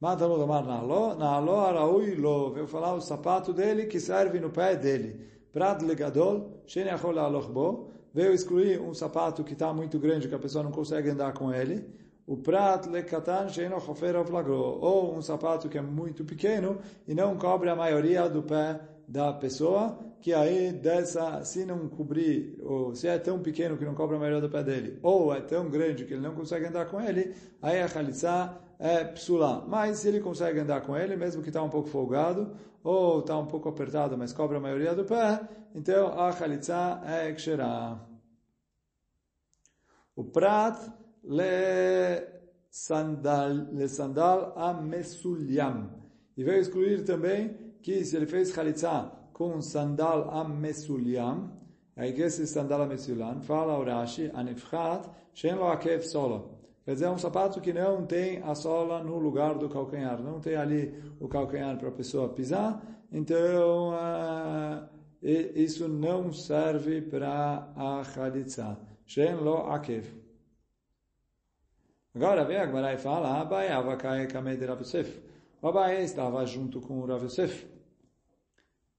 Matalmud 0.00 0.38
Lomar 0.38 0.64
Nalo, 0.64 1.16
Nalo 1.16 1.56
Araui 1.56 2.14
Lo, 2.14 2.52
veio 2.52 2.66
falar 2.68 2.94
o 2.94 3.00
sapato 3.00 3.52
dele 3.52 3.86
que 3.86 3.98
serve 3.98 4.38
no 4.38 4.50
pé 4.50 4.76
dele. 4.76 5.28
Prat 5.52 5.82
Legadol, 5.82 6.62
Shene 6.64 6.90
Achol 6.90 7.14
Bo, 7.52 7.90
veio 8.14 8.32
excluir 8.32 8.80
um 8.80 8.94
sapato 8.94 9.42
que 9.42 9.54
está 9.54 9.72
muito 9.72 9.98
grande, 9.98 10.28
que 10.28 10.34
a 10.34 10.38
pessoa 10.38 10.62
não 10.62 10.70
consegue 10.70 11.10
andar 11.10 11.32
com 11.32 11.52
ele. 11.52 11.84
O 12.30 12.36
prat 12.36 12.86
lekatan 12.86 13.48
sheino 13.48 13.80
chofer 13.80 14.14
flagro, 14.24 14.78
ou 14.80 15.16
um 15.16 15.20
sapato 15.20 15.68
que 15.68 15.76
é 15.76 15.82
muito 15.82 16.24
pequeno 16.24 16.78
e 17.08 17.12
não 17.12 17.36
cobre 17.36 17.68
a 17.68 17.74
maioria 17.74 18.28
do 18.28 18.40
pé 18.40 18.80
da 19.08 19.32
pessoa, 19.32 19.98
que 20.20 20.34
aí 20.34 20.72
dessa, 20.72 21.42
se 21.44 21.64
não 21.64 21.88
cobrir, 21.88 22.58
ou 22.62 22.94
se 22.94 23.08
é 23.08 23.18
tão 23.18 23.40
pequeno 23.40 23.76
que 23.76 23.84
não 23.84 23.94
cobre 23.94 24.16
a 24.16 24.18
maioria 24.18 24.40
do 24.40 24.50
pé 24.50 24.62
dele, 24.62 24.98
ou 25.02 25.34
é 25.34 25.40
tão 25.40 25.70
grande 25.70 26.04
que 26.04 26.12
ele 26.12 26.22
não 26.22 26.34
consegue 26.34 26.66
andar 26.66 26.86
com 26.86 27.00
ele, 27.00 27.34
aí 27.62 27.80
a 27.80 27.88
chalitza 27.88 28.54
é 28.78 29.04
psula. 29.04 29.64
Mas 29.66 29.98
se 29.98 30.08
ele 30.08 30.20
consegue 30.20 30.60
andar 30.60 30.82
com 30.82 30.96
ele, 30.96 31.16
mesmo 31.16 31.42
que 31.42 31.48
está 31.48 31.62
um 31.62 31.70
pouco 31.70 31.88
folgado, 31.88 32.54
ou 32.84 33.20
está 33.20 33.38
um 33.38 33.46
pouco 33.46 33.68
apertado, 33.68 34.16
mas 34.16 34.32
cobre 34.32 34.56
a 34.56 34.60
maioria 34.60 34.94
do 34.94 35.04
pé, 35.04 35.40
então 35.74 36.18
a 36.18 36.32
chalitza 36.32 37.00
é 37.04 37.32
ksherah. 37.32 38.06
O 40.14 40.24
prat 40.24 40.76
le 41.24 42.26
sandal, 42.70 43.68
le 43.72 43.88
sandal 43.88 44.52
amesulyam. 44.56 45.98
E 46.36 46.44
veio 46.44 46.60
excluir 46.60 47.04
também 47.04 47.74
que 47.82 48.04
se 48.04 48.16
ele 48.16 48.26
fez 48.26 48.52
chalitza 48.52 49.19
com 49.40 49.62
sandal 49.62 50.30
amesulyam, 50.30 51.50
aí 51.96 52.12
que 52.12 52.20
esse 52.20 52.46
sandal 52.46 52.82
amesulyam, 52.82 53.40
fala 53.40 53.78
o 53.78 53.82
Rashi, 53.82 54.30
anifchat, 54.34 55.08
shen 55.32 55.54
lo 55.54 55.64
akev 55.70 56.02
solo. 56.02 56.58
Quer 56.84 56.92
dizer, 56.92 57.06
é 57.06 57.10
um 57.10 57.16
sapato 57.16 57.58
que 57.58 57.72
não 57.72 58.04
tem 58.04 58.42
a 58.42 58.54
sola 58.54 59.02
no 59.02 59.18
lugar 59.18 59.54
do 59.54 59.66
calcanhar, 59.66 60.20
não 60.20 60.40
tem 60.40 60.56
ali 60.56 60.94
o 61.18 61.26
calcanhar 61.26 61.78
para 61.78 61.88
a 61.88 61.92
pessoa 61.92 62.28
pisar, 62.28 62.82
então 63.10 63.94
uh, 63.94 64.86
isso 65.22 65.88
não 65.88 66.34
serve 66.34 67.00
para 67.00 67.72
a 67.74 68.04
chalitza. 68.04 68.76
Shen 69.06 69.36
lo 69.36 69.70
akev. 69.72 70.04
Agora 72.14 72.44
vem 72.44 72.58
a 72.58 72.66
Gemara 72.66 72.92
e 72.92 72.98
fala, 72.98 73.40
Abai 73.40 73.68
Avakai 73.68 74.26
de 74.26 74.66
Rav 74.66 74.82
Yosef. 74.82 75.18
O 75.62 75.68
Abai 75.68 76.02
estava 76.04 76.44
junto 76.44 76.78
com 76.82 77.00
o 77.00 77.06
Rav 77.06 77.24
Yosef. 77.24 77.79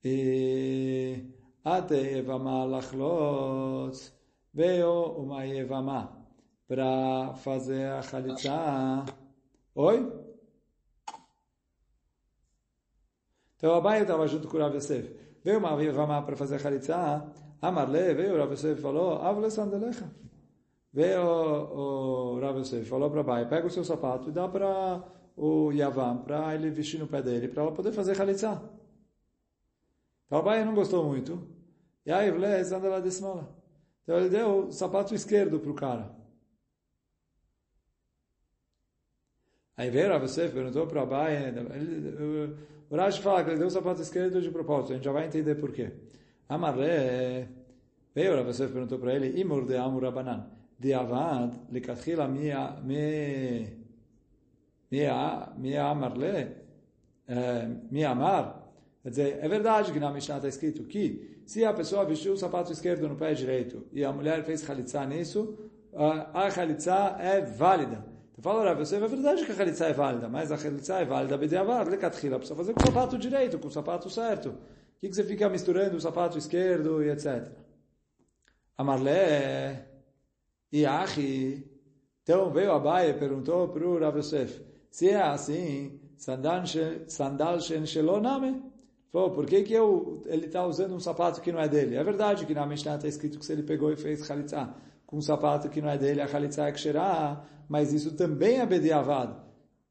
E 0.04 1.24
até 1.64 2.18
Evama 2.18 2.66
Lachlot 2.66 4.12
veio 4.52 5.14
uma 5.18 5.46
Evama 5.46 6.26
para 6.68 7.36
fazer 7.36 7.86
a 7.86 8.02
Chalitza. 8.02 9.06
Oi? 9.76 10.12
Então 13.58 13.76
Abai 13.76 14.02
estava 14.02 14.26
junto 14.28 14.48
com 14.48 14.58
o 14.58 14.60
Rav 14.60 14.76
Yosef. 14.76 15.16
Veio 15.44 15.60
uma 15.60 15.82
Evama 15.84 16.24
para 16.24 16.36
fazer 16.36 16.56
a 16.56 16.60
Chalitza. 16.60 17.32
Amarle, 17.62 18.16
veio 18.16 18.34
o 18.34 18.38
Rav 18.40 18.54
Yosef 18.54 18.80
e 18.80 18.82
falou, 18.82 19.22
Avle 19.22 19.52
Sandelecha. 19.52 20.10
Veio 20.92 21.22
o, 21.22 22.40
Rav 22.40 22.58
Yosef, 22.58 22.90
falou 22.90 23.12
para 23.12 23.22
o 23.22 23.26
pai, 23.26 23.48
pega 23.48 23.68
o 23.68 23.70
seu 23.70 23.84
sapato 23.84 24.30
e 24.30 24.32
dá 24.32 24.48
para 24.48 25.04
o 25.38 25.72
Yavam, 25.72 26.24
para 26.24 26.56
ele 26.56 26.72
vestir 26.72 27.00
no 27.00 27.08
pé 27.08 27.22
dele, 27.22 27.48
para 27.48 27.62
ela 27.62 27.72
poder 27.72 27.92
fazer 27.92 28.16
Khalitsa. 28.18 28.81
Então 30.32 30.40
Abai 30.40 30.64
não 30.64 30.74
gostou 30.74 31.04
muito. 31.04 31.46
E 32.06 32.12
aí 32.12 32.32
Vles 32.32 32.72
é, 32.72 32.76
anda 32.76 32.88
lá 32.88 33.02
de 33.02 33.10
esmola. 33.10 33.54
Então 34.02 34.18
ele 34.18 34.30
deu 34.30 34.68
o 34.68 34.72
sapato 34.72 35.14
esquerdo 35.14 35.60
para 35.60 35.70
o 35.70 35.74
cara. 35.74 36.10
Aí 39.76 39.90
veio 39.90 40.18
você 40.22 40.48
perguntou 40.48 40.88
para 40.88 41.02
Abai. 41.02 41.54
O 42.90 42.96
Rashi 42.96 43.22
fala 43.22 43.44
que 43.44 43.50
ele 43.50 43.60
deu 43.60 43.68
o 43.68 43.72
sapato 43.72 44.02
esquerdo 44.02 44.42
de 44.42 44.50
propósito. 44.50 44.94
A 44.94 44.96
gente 44.96 45.04
já 45.04 45.12
vai 45.12 45.26
entender 45.26 45.56
por 45.56 45.74
quê. 45.74 45.92
Amaré. 46.48 47.50
Veio 48.16 48.34
Rav 48.34 48.46
você 48.46 48.70
perguntou 48.70 49.00
para 49.00 49.14
ele. 49.14 49.38
Imur 49.38 49.66
de 49.66 49.76
Amur 49.76 50.06
Abanan. 50.06 50.50
De 50.80 50.94
Avad, 50.94 51.60
Likatchila 51.70 52.30
me... 52.30 52.52
Me... 52.86 53.82
Me 55.58 55.78
Amarle... 55.78 56.56
Me 57.92 58.06
Amar... 58.06 58.56
Eh, 58.58 58.61
Quer 59.04 59.10
dizer, 59.10 59.40
é 59.42 59.48
verdade 59.48 59.92
que 59.92 60.00
na 60.00 60.12
Mishnah 60.12 60.38
está 60.38 60.48
escrito 60.48 60.84
que 60.84 61.42
se 61.46 61.66
a 61.66 61.74
pessoa 61.74 62.06
vestiu 62.06 62.34
o 62.34 62.38
sapato 62.38 62.72
esquerdo 62.72 63.10
no 63.10 63.16
pé 63.16 63.34
direito 63.34 63.88
e 63.92 64.04
a 64.06 64.12
mulher 64.12 64.44
fez 64.44 64.68
halitzá 64.70 65.06
nisso, 65.06 65.58
a 65.94 66.48
halitzá 66.48 67.18
é 67.20 67.42
válida. 67.42 68.06
Então 68.32 68.44
fala, 68.44 68.64
Rav 68.64 68.80
Yosef, 68.80 69.04
é 69.04 69.08
verdade 69.08 69.44
que 69.46 69.52
a 69.52 69.56
halitzá 69.56 69.88
é 69.88 69.94
válida, 69.94 70.30
mas 70.30 70.52
a 70.52 70.56
halitzá 70.56 71.00
é 71.00 71.06
válida, 71.06 71.38
bediavad, 71.38 71.90
lekatchila, 71.90 72.38
precisa 72.38 72.56
fazer 72.56 72.74
com 72.74 72.84
o 72.84 72.86
sapato 72.86 73.18
direito, 73.18 73.58
com 73.58 73.68
o 73.68 73.72
sapato 73.72 74.10
certo. 74.10 74.50
O 74.50 74.56
que, 75.00 75.10
que 75.10 75.16
você 75.16 75.24
fica 75.24 75.50
misturando 75.50 75.98
o 75.98 76.02
sapato 76.02 76.38
esquerdo 76.38 77.04
e 77.04 77.10
etc. 77.10 77.52
Amarle 78.78 79.82
e 80.72 80.86
Achi. 80.86 81.68
Então 82.22 82.52
veio 82.52 82.72
Abai 82.72 83.10
e 83.10 83.14
perguntou 83.16 83.68
para 83.70 83.86
o 83.86 84.00
Rav 84.00 84.18
Yosef, 84.18 84.62
se 84.92 85.10
é 85.10 85.22
assim, 85.22 86.00
sandal 86.18 87.60
shen 87.60 87.86
sheloname, 87.86 88.71
Falou, 89.12 89.32
por 89.32 89.46
que, 89.46 89.64
que 89.64 89.74
eu, 89.74 90.22
ele 90.26 90.46
está 90.46 90.66
usando 90.66 90.96
um 90.96 91.00
sapato 91.00 91.42
que 91.42 91.52
não 91.52 91.60
é 91.60 91.68
dele? 91.68 91.96
É 91.96 92.04
verdade 92.04 92.46
que 92.46 92.54
na 92.54 92.66
Mishnah 92.66 92.96
está 92.96 93.08
escrito 93.08 93.38
que 93.38 93.46
se 93.46 93.52
ele 93.52 93.64
pegou 93.64 93.92
e 93.92 93.98
fez 93.98 94.26
chalitza 94.26 94.74
com 95.06 95.18
um 95.18 95.22
sapato 95.22 95.68
que 95.68 95.82
não 95.82 95.90
é 95.90 95.98
dele, 95.98 96.22
a 96.22 96.28
chalitza 96.28 96.64
é 96.64 96.72
ksherah, 96.72 97.44
mas 97.68 97.92
isso 97.92 98.16
também 98.16 98.60
é 98.60 98.66
bediavad. 98.66 99.36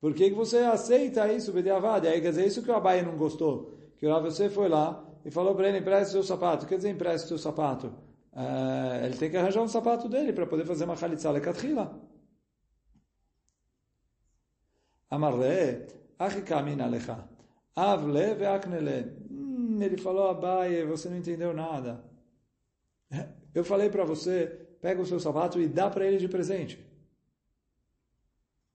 Por 0.01 0.15
que, 0.15 0.31
que 0.31 0.35
você 0.35 0.59
aceita 0.59 1.31
isso, 1.31 1.53
bediavad? 1.53 2.07
Aí 2.09 2.23
quer 2.23 2.31
dizer, 2.31 2.47
isso 2.47 2.63
que 2.63 2.71
o 2.71 2.75
Abai 2.75 3.03
não 3.03 3.19
gostou. 3.19 3.79
Que 3.99 4.07
o 4.07 4.23
você 4.23 4.49
foi 4.49 4.71
lá 4.71 5.05
e 5.23 5.31
falou 5.31 5.55
para 5.55 5.69
ele, 5.69 5.79
empreste 5.79 6.13
seu 6.13 6.23
sapato. 6.23 6.67
Quer 6.67 6.77
dizer, 6.77 6.89
empreste 6.89 7.29
seu 7.29 7.37
sapato? 7.37 7.89
Uh, 8.33 9.05
ele 9.05 9.17
tem 9.19 9.31
que 9.31 9.37
arranjar 9.37 9.63
um 9.63 9.69
sapato 9.69 10.09
dele 10.09 10.33
para 10.33 10.47
poder 10.47 10.65
fazer 10.65 10.85
uma 10.85 10.97
chalitza 10.97 11.31
lekatrila. 11.31 12.01
Amarle, 15.11 15.87
achikamin 16.19 16.81
alecha. 16.81 17.30
Avle 17.75 18.35
ve'aknele. 18.35 19.13
Hum, 19.31 19.79
ele 19.81 19.97
falou, 19.97 20.29
Abaye, 20.29 20.85
você 20.85 21.09
não 21.09 21.17
entendeu 21.17 21.53
nada. 21.55 22.05
Eu 23.55 23.65
falei 23.65 23.91
para 23.91 24.05
você, 24.05 24.47
pega 24.81 25.03
o 25.03 25.07
seu 25.07 25.19
sapato 25.19 25.61
e 25.61 25.67
dá 25.67 25.91
para 25.91 26.07
ele 26.07 26.19
de 26.19 26.29
presente. 26.29 26.79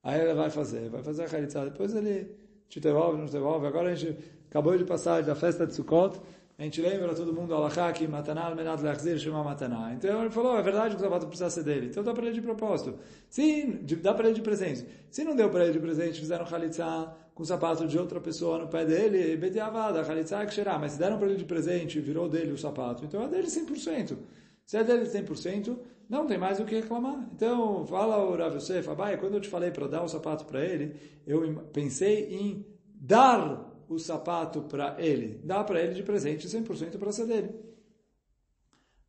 Aí 0.04 0.22
ele 0.22 0.34
vai 0.34 0.50
fazer, 0.50 0.90
vai 0.90 1.02
fazer 1.02 1.24
a 1.24 1.28
caritza. 1.28 1.66
Depois 1.66 1.96
ele 1.96 2.36
te 2.70 2.80
devolve, 2.80 3.18
não 3.18 3.26
te 3.26 3.32
devolve. 3.32 3.66
Agora 3.66 3.92
a 3.92 3.96
gente 3.96 4.18
acabou 4.50 4.78
de 4.78 4.84
passar 4.84 5.24
da 5.24 5.34
festa 5.34 5.66
de 5.66 5.74
Sukkot. 5.74 6.22
A 6.58 6.64
gente 6.64 6.80
lembra 6.80 7.14
todo 7.14 7.34
mundo 7.34 7.54
Alachá 7.54 7.92
que 7.92 8.08
Mataná 8.08 8.46
al-Menat 8.46 8.82
Lachzir 8.82 9.18
chama 9.18 9.44
Mataná. 9.44 9.94
Então 9.94 10.22
ele 10.22 10.30
falou, 10.30 10.58
é 10.58 10.62
verdade 10.62 10.96
que 10.96 11.02
o 11.02 11.04
sapato 11.04 11.28
precisa 11.28 11.50
ser 11.50 11.64
dele. 11.64 11.88
Então 11.88 12.04
dá 12.04 12.14
para 12.14 12.26
ele 12.26 12.36
de 12.36 12.42
propósito. 12.42 12.98
Sim, 13.30 13.80
dá 14.02 14.14
para 14.14 14.28
ele 14.28 14.36
de 14.36 14.42
presente. 14.42 14.86
Se 15.10 15.24
não 15.24 15.36
deu 15.36 15.50
para 15.50 15.64
ele 15.64 15.74
de 15.74 15.80
presente, 15.80 16.20
fizeram 16.20 16.46
Khalitsa 16.46 17.14
com 17.36 17.44
o 17.44 17.46
sapato 17.46 17.86
de 17.86 18.00
outra 18.00 18.22
pessoa 18.22 18.58
no 18.58 18.70
pé 18.70 18.86
dele, 18.86 19.34
é 19.34 20.46
que 20.46 20.54
cheirar. 20.54 20.80
Mas 20.80 20.94
se 20.94 21.00
deram 21.00 21.20
para 21.20 21.28
ele 21.28 21.38
de 21.38 21.44
presente, 21.44 22.00
virou 22.00 22.30
dele 22.30 22.54
o 22.54 22.58
sapato. 22.58 23.04
Então 23.04 23.22
é 23.22 23.28
dele 23.28 23.48
100%. 23.48 24.18
Se 24.66 24.78
é 24.78 24.84
dele 24.84 25.04
100%, 25.04 25.78
não 26.10 26.26
tem 26.26 26.38
mais 26.38 26.62
o 26.62 26.66
que 26.66 26.76
reclamar. 26.76 27.28
Então, 27.34 27.86
fala 27.86 28.24
o 28.24 28.38
Rav 28.38 28.56
Yosef, 28.56 28.90
Abai, 28.90 29.18
quando 29.18 29.34
eu 29.34 29.42
te 29.42 29.50
falei 29.50 29.70
para 29.70 29.86
dar 29.86 30.04
o 30.04 30.08
sapato 30.08 30.46
para 30.46 30.64
ele, 30.64 30.96
eu 31.28 31.62
pensei 31.74 32.34
em 32.34 32.66
dar 32.96 33.70
o 33.90 34.00
sapato 34.00 34.62
para 34.62 34.96
ele. 34.98 35.42
Dá 35.44 35.62
para 35.62 35.82
ele 35.82 35.94
de 35.94 36.04
presente 36.04 36.48
100% 36.48 36.98
para 36.98 37.12
ser 37.12 37.28
dele. 37.28 37.54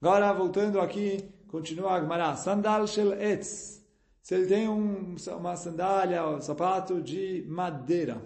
Agora, 0.03 0.33
voltando 0.33 0.81
aqui, 0.81 1.33
continua 1.47 1.93
a 1.93 2.01
Gemara. 2.01 2.35
Sandal 2.35 2.89
shel 2.89 3.13
etz. 3.13 3.86
Se 4.27 4.35
ele 4.35 4.47
tem 4.47 4.69
um, 4.69 5.15
uma 5.39 5.55
sandália, 5.55 6.27
um 6.27 6.41
sapato 6.41 7.01
de 7.01 7.45
madeira. 7.47 8.21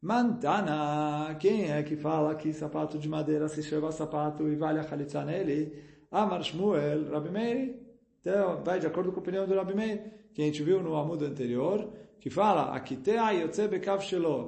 Mantana. 0.00 1.36
Quem 1.38 1.70
é 1.70 1.82
que 1.82 1.96
fala 1.96 2.34
que 2.34 2.50
sapato 2.50 2.98
de 2.98 3.06
madeira 3.10 3.46
se 3.46 3.62
chama 3.62 3.92
sapato 3.92 4.48
e 4.48 4.56
vale 4.56 4.78
a 4.78 4.82
chalitza 4.82 5.22
nele? 5.22 5.84
Amar 6.10 6.42
Shmuel, 6.42 7.10
Rabi 7.10 7.30
Meir. 7.30 7.74
Então, 8.22 8.64
vai 8.64 8.80
de 8.80 8.86
acordo 8.86 9.12
com 9.12 9.18
a 9.18 9.22
opinião 9.22 9.46
do 9.46 9.54
Rabi 9.54 9.74
Meir, 9.74 10.30
que 10.32 10.40
a 10.40 10.46
gente 10.46 10.62
viu 10.62 10.82
no 10.82 10.96
amudo 10.96 11.26
anterior, 11.26 11.92
que 12.18 12.30
fala. 12.30 12.74
A 12.74 12.80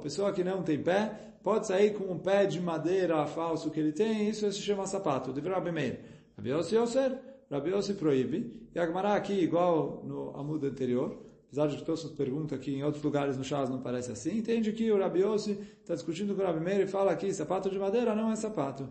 pessoa 0.02 0.32
que 0.32 0.42
não 0.42 0.62
tem 0.62 0.82
pé, 0.82 1.12
pode 1.42 1.66
sair 1.66 1.92
com 1.92 2.10
um 2.10 2.18
pé 2.18 2.46
de 2.46 2.58
madeira 2.58 3.26
falso 3.26 3.70
que 3.70 3.80
ele 3.80 3.92
tem, 3.92 4.30
isso 4.30 4.50
se 4.50 4.62
chama 4.62 4.86
sapato, 4.86 5.30
de 5.30 5.46
Rabi 5.46 5.72
Meir. 5.72 6.00
Rabi 6.38 6.52
Yossi 6.52 6.74
Yosser, 6.74 7.35
Rabi 7.50 7.70
Yossi 7.70 7.94
proíbe, 7.94 8.68
e 8.74 8.78
a 8.78 8.86
Gemara 8.86 9.14
aqui, 9.14 9.34
igual 9.34 10.02
no 10.04 10.36
Amudo 10.36 10.66
anterior, 10.66 11.16
apesar 11.46 11.68
de 11.68 11.82
que 11.82 11.90
as 11.90 12.04
perguntas 12.04 12.58
aqui 12.58 12.74
em 12.74 12.82
outros 12.82 13.02
lugares 13.02 13.36
no 13.36 13.44
Chaz 13.44 13.70
não 13.70 13.80
parece 13.80 14.10
assim, 14.10 14.38
entende 14.38 14.72
que 14.72 14.90
o 14.90 14.98
Rabi 14.98 15.20
Yossi 15.20 15.52
está 15.80 15.94
discutindo 15.94 16.34
com 16.34 16.42
o 16.42 16.44
Rabi 16.44 16.60
Meir 16.60 16.80
e 16.80 16.86
fala 16.86 17.12
aqui, 17.12 17.32
sapato 17.32 17.70
de 17.70 17.78
madeira 17.78 18.14
não 18.14 18.32
é 18.32 18.36
sapato. 18.36 18.88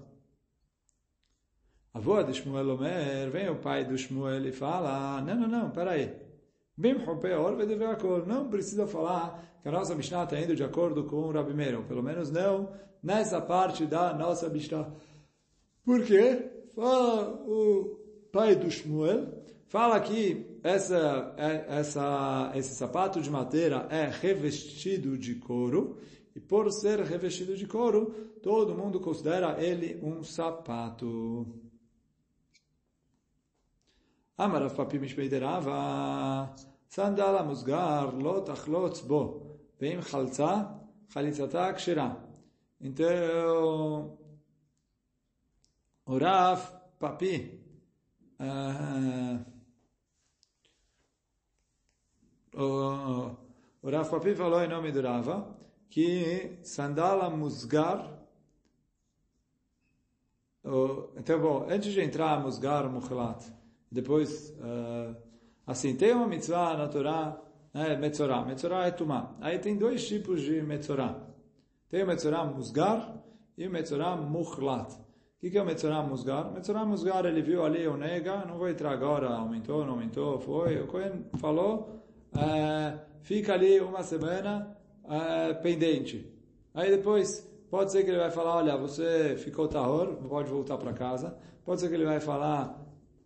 A 1.93 1.97
avó 1.97 2.21
de 2.21 2.33
Shmuel 2.33 2.69
Omer, 2.69 3.29
vem 3.29 3.49
o 3.49 3.57
pai 3.57 3.85
do 3.85 3.97
Shmuel 3.97 4.45
e 4.47 4.51
fala, 4.51 5.21
não, 5.21 5.35
não, 5.35 5.47
não, 5.47 5.71
peraí, 5.71 6.13
não 8.25 8.49
precisa 8.49 8.85
falar 8.87 9.59
que 9.61 9.67
a 9.69 9.71
nossa 9.71 9.95
Mishnah 9.95 10.23
está 10.23 10.39
indo 10.39 10.55
de 10.55 10.63
acordo 10.63 11.05
com 11.05 11.17
o 11.17 11.31
Rabi 11.31 11.53
Meir, 11.53 11.81
pelo 11.83 12.03
menos 12.03 12.29
não 12.29 12.71
nessa 13.01 13.39
parte 13.39 13.85
da 13.85 14.13
nossa 14.13 14.49
Mishnah. 14.49 14.91
Por 15.85 16.03
quê? 16.03 16.51
Fala 16.73 17.29
o 17.47 18.04
pai 18.35 18.53
do 18.53 18.69
Shmuel, 18.69 19.45
fala 19.69 19.97
que 20.01 20.59
essa, 20.61 21.33
é, 21.37 21.79
essa, 21.79 22.51
esse 22.53 22.75
sapato 22.75 23.21
de 23.21 23.29
madeira 23.29 23.87
é 23.89 24.07
revestido 24.07 25.17
de 25.17 25.35
couro, 25.35 25.97
e 26.35 26.41
por 26.41 26.69
ser 26.69 26.99
revestido 26.99 27.55
de 27.55 27.65
couro, 27.65 28.11
todo 28.43 28.75
mundo 28.75 28.99
considera 28.99 29.63
ele 29.63 29.97
um 30.03 30.21
sapato. 30.21 31.47
Sandala 36.89 37.41
musgar 37.41 38.13
lot 38.13 38.51
achlot 38.51 39.01
bo. 39.05 39.61
Então, 42.81 44.17
o 46.05 46.19
Papi, 46.99 47.64
uh, 48.39 49.45
o, 52.53 53.35
o 53.81 53.89
Rav 53.89 54.09
Papi 54.09 54.35
falou 54.35 54.63
em 54.63 54.67
nome 54.67 54.91
do 54.91 55.01
Rava 55.01 55.55
que 55.89 56.59
sandala 56.63 57.29
musgar, 57.29 58.13
então, 61.15 61.39
bom, 61.39 61.67
antes 61.69 61.93
de 61.93 62.01
entrar 62.01 62.41
musgar, 62.41 62.89
mukhlat, 62.89 63.45
depois, 63.91 64.49
uh, 64.59 65.15
assim, 65.65 65.95
tem 65.95 66.13
uma 66.13 66.27
mitzvah 66.27 66.75
na 66.75 66.87
Torá, 66.87 67.39
né, 67.75 67.97
Metzorah. 67.97 68.45
Metzorah 68.45 68.87
é 68.87 68.91
Tumá. 68.91 69.35
Aí 69.41 69.59
tem 69.59 69.77
dois 69.77 70.07
tipos 70.07 70.41
de 70.41 70.61
Metzorah. 70.61 71.27
Tem 71.89 72.03
o 72.03 72.07
Metzorah 72.07 72.45
Musgar 72.45 73.21
e 73.57 73.67
o 73.67 73.71
Metzorah 73.71 74.15
Mukhlat. 74.15 75.04
O 75.43 75.49
que 75.49 75.57
é 75.57 75.61
o 75.61 75.65
Metzorah 75.65 76.01
Musgar? 76.01 76.51
Metzorah 76.51 76.85
Musgar, 76.85 77.25
ele 77.25 77.41
viu 77.41 77.63
ali 77.63 77.85
o 77.87 77.97
nega, 77.97 78.45
não 78.45 78.57
vou 78.57 78.69
entrar 78.69 78.91
agora, 78.91 79.27
aumentou, 79.27 79.85
não 79.85 79.93
aumentou, 79.93 80.39
foi. 80.39 80.81
O 80.81 80.87
Cohen 80.87 81.25
falou, 81.37 82.03
uh, 82.33 82.99
fica 83.21 83.53
ali 83.53 83.79
uma 83.79 84.01
semana 84.01 84.75
uh, 85.03 85.61
pendente. 85.61 86.33
Aí 86.73 86.89
depois, 86.89 87.47
pode 87.69 87.91
ser 87.91 88.03
que 88.03 88.09
ele 88.09 88.19
vai 88.19 88.31
falar, 88.31 88.55
olha, 88.55 88.77
você 88.77 89.35
ficou 89.37 89.67
tahor, 89.67 90.15
pode 90.27 90.49
voltar 90.49 90.77
para 90.77 90.93
casa. 90.93 91.37
Pode 91.63 91.81
ser 91.81 91.89
que 91.89 91.95
ele 91.95 92.05
vai 92.05 92.19
falar, 92.19 92.79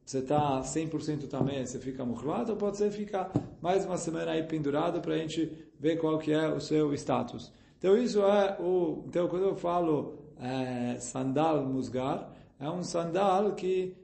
você 0.04 0.20
está 0.20 0.62
100% 0.62 1.28
também, 1.28 1.66
você 1.66 1.78
fica 1.78 2.04
muhlado, 2.04 2.54
ou 2.54 2.58
pode 2.58 2.78
ser 2.78 2.90
ficar 2.92 3.32
mais 3.62 3.86
uma 3.86 3.98
semana 3.98 4.32
aí 4.32 4.44
pendurado 4.44 5.00
para 5.00 5.14
a 5.14 5.18
gente 5.18 5.52
ver 5.80 5.98
qual 5.98 6.18
que 6.18 6.32
é 6.32 6.48
o 6.48 6.60
seu 6.60 6.94
status. 6.96 7.54
Então 7.78 7.96
isso 7.96 8.22
é 8.22 8.58
o... 8.60 9.04
Então 9.08 9.28
quando 9.28 9.44
eu 9.44 9.56
falo 9.56 10.19
é, 10.40 10.98
sandal 11.00 11.66
musgar, 11.66 12.32
é 12.60 12.70
um 12.70 12.84
sandal 12.84 13.54
que 13.54 13.96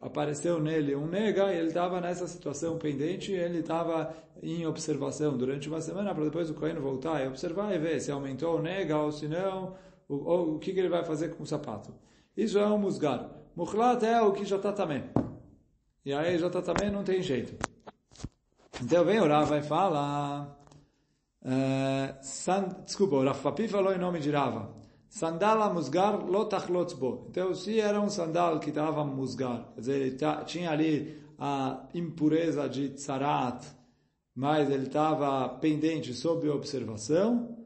apareceu 0.00 0.60
nele 0.60 0.96
um 0.96 1.06
nega 1.06 1.52
e 1.52 1.58
ele 1.58 1.68
estava 1.68 2.00
nessa 2.00 2.26
situação 2.26 2.76
pendente 2.76 3.30
ele 3.30 3.60
estava 3.60 4.12
em 4.42 4.66
observação 4.66 5.38
durante 5.38 5.68
uma 5.68 5.80
semana 5.80 6.12
para 6.12 6.24
depois 6.24 6.50
o 6.50 6.54
Cohen 6.54 6.74
voltar 6.74 7.24
e 7.24 7.28
observar 7.28 7.72
e 7.72 7.78
ver 7.78 8.00
se 8.00 8.10
aumentou 8.10 8.58
o 8.58 8.62
nega 8.62 8.98
ou 8.98 9.12
se 9.12 9.28
não, 9.28 9.76
ou, 10.08 10.24
ou 10.24 10.54
o 10.56 10.58
que, 10.58 10.72
que 10.72 10.80
ele 10.80 10.88
vai 10.88 11.04
fazer 11.04 11.28
com 11.36 11.44
o 11.44 11.46
sapato. 11.46 11.94
Isso 12.36 12.58
é 12.58 12.66
um 12.66 12.78
musgar. 12.78 13.30
Mukhlat 13.54 14.02
é 14.04 14.20
o 14.20 14.32
que 14.32 14.44
já 14.44 14.56
está 14.56 14.72
também. 14.72 15.04
E 16.04 16.12
aí 16.12 16.36
já 16.38 16.48
está 16.48 16.60
também, 16.60 16.90
não 16.90 17.04
tem 17.04 17.22
jeito. 17.22 17.54
Então 18.82 19.04
vem 19.04 19.20
o 19.20 19.28
Rava 19.28 19.58
e 19.58 19.62
fala... 19.62 20.58
Uh, 21.44 22.16
san, 22.22 22.68
desculpa, 22.84 23.16
o 23.16 23.24
Rafapi 23.24 23.68
falou 23.68 23.92
em 23.92 23.98
nome 23.98 24.18
de 24.18 24.30
Rava. 24.30 24.81
Sandala 25.12 25.68
musgar 25.70 26.24
lotachlotzbo. 26.24 27.26
Então, 27.28 27.54
se 27.54 27.78
era 27.78 28.00
um 28.00 28.08
sandal 28.08 28.58
que 28.58 28.70
estava 28.70 29.04
musgar, 29.04 29.68
quer 29.74 29.80
dizer, 29.80 30.00
ele 30.00 30.16
tinha 30.46 30.70
ali 30.70 31.22
a 31.38 31.86
impureza 31.92 32.66
de 32.66 32.88
tzarat, 32.88 33.62
mas 34.34 34.70
ele 34.70 34.86
estava 34.86 35.50
pendente 35.50 36.14
sob 36.14 36.48
observação, 36.48 37.58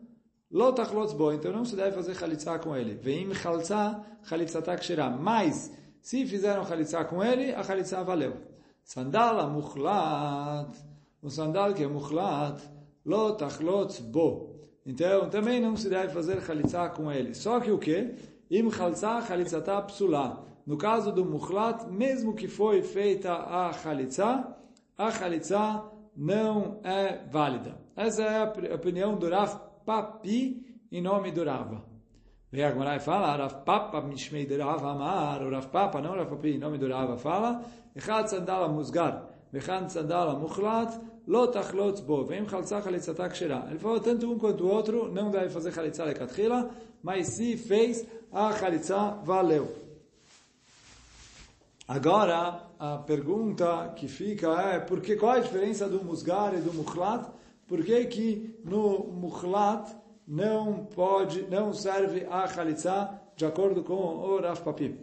Lotachlotz 0.51 1.13
bo, 1.13 1.33
então 1.33 1.53
não 1.53 1.65
se 1.65 1.77
deve 1.77 1.93
fazer 1.93 2.17
chalitza 2.17 2.59
com 2.59 2.75
ele. 2.75 2.95
Veim 2.95 3.33
chalza, 3.33 4.05
chalitzata 4.25 4.77
ksherá. 4.77 5.09
Mas, 5.09 5.73
se 6.01 6.27
fizeram 6.27 6.65
chalitza 6.65 7.05
com 7.05 7.23
ele, 7.23 7.53
a 7.53 7.63
chalitza 7.63 8.03
valeu. 8.03 8.35
Sandala 8.83 9.47
muchlat, 9.47 10.75
o 11.23 11.31
sandal 11.31 11.75
que 11.75 11.85
é 11.85 11.87
muchlat, 11.87 12.61
lotachlotz 13.05 14.01
bo. 14.01 14.56
Então, 14.87 15.29
também 15.29 15.61
não 15.61 15.77
se 15.77 15.89
deve 15.91 16.13
fazer 16.13 16.41
chalitza 16.41 16.89
com 16.91 17.11
ele. 17.11 17.35
Só 17.35 17.59
que 17.59 17.73
o 17.73 17.79
quê? 17.79 18.15
Im 18.49 18.71
chalza, 18.71 19.21
chalitzata 19.23 19.83
psula. 19.83 20.45
No 20.65 20.79
caso 20.79 21.11
do 21.13 21.25
muchlat, 21.25 21.87
mesmo 21.91 22.35
que 22.35 22.47
foi 22.47 22.83
feita 22.83 23.33
a 23.33 23.73
chalitza, 23.73 24.47
a 24.97 25.11
chalitza 25.11 25.83
não 26.17 26.81
é 26.85 27.25
válida. 27.31 27.77
Essa 27.97 28.23
é 28.23 28.39
a 28.43 28.75
opinião 28.75 29.17
do 29.17 29.29
Rav 29.29 29.59
Papi 29.85 30.65
em 30.91 31.03
nome 31.03 31.33
do 31.33 31.45
Rava. 31.45 31.85
Vem 32.51 32.65
a 32.65 32.71
Gemara 32.71 32.97
e 32.97 33.01
fala, 33.01 33.37
Rav 33.37 33.65
Papa 33.65 34.01
mishmei 34.01 34.47
de 34.47 34.57
Rava 34.57 34.93
amar, 34.93 35.43
o 35.43 35.51
Rav 35.51 35.67
Papa, 35.67 36.01
não 36.01 36.15
Rav 36.15 36.29
Papi, 36.29 36.51
em 36.51 36.59
nome 36.59 36.79
do 36.79 36.89
Rava, 36.89 37.17
fala, 37.17 37.63
Echad 37.95 38.29
sandala 38.29 38.69
musgar, 38.69 39.27
Vechan 39.53 39.89
sandala 39.89 40.39
muchlat, 40.39 40.99
lo 41.27 41.49
tachlotz 41.49 42.01
bo, 42.01 42.25
vem 42.25 42.47
chalza 42.47 42.81
chalitzata 42.81 43.29
kshera. 43.29 43.67
Ele 43.69 43.79
falou, 43.79 44.01
tanto 44.01 44.31
um 44.31 44.39
quanto 44.39 44.65
o 44.65 44.69
outro, 44.69 45.13
não 45.13 45.31
deve 45.31 45.51
fazer 45.51 45.73
chalitza 45.73 46.05
lekatchila, 46.05 46.71
mas 47.03 47.35
se 47.35 47.57
fez, 47.57 48.07
a 48.33 48.53
chalitza 48.53 49.19
valeu. 49.25 49.87
Agora, 51.89 52.69
a 52.79 52.99
pergunta 52.99 53.93
que 53.97 54.09
fica 54.09 54.49
é, 54.61 54.81
por 54.81 55.01
que, 55.01 55.17
qual 55.17 55.33
a 55.33 55.41
diferença 55.41 55.89
do 55.89 56.05
musgar 56.05 56.53
e 56.55 56.61
do 56.61 56.73
muchlat? 56.73 57.29
Por 57.67 57.85
que 57.85 58.05
que 58.07 58.61
no 58.65 59.05
muchlat 59.07 59.89
não 60.27 60.85
pode, 60.87 61.43
não 61.43 61.73
serve 61.73 62.27
a 62.29 62.47
chalitza 62.49 63.21
de 63.37 63.47
acordo 63.47 63.83
com 63.83 63.95
o 63.95 64.41
Rav 64.41 64.61
Papim? 64.63 64.99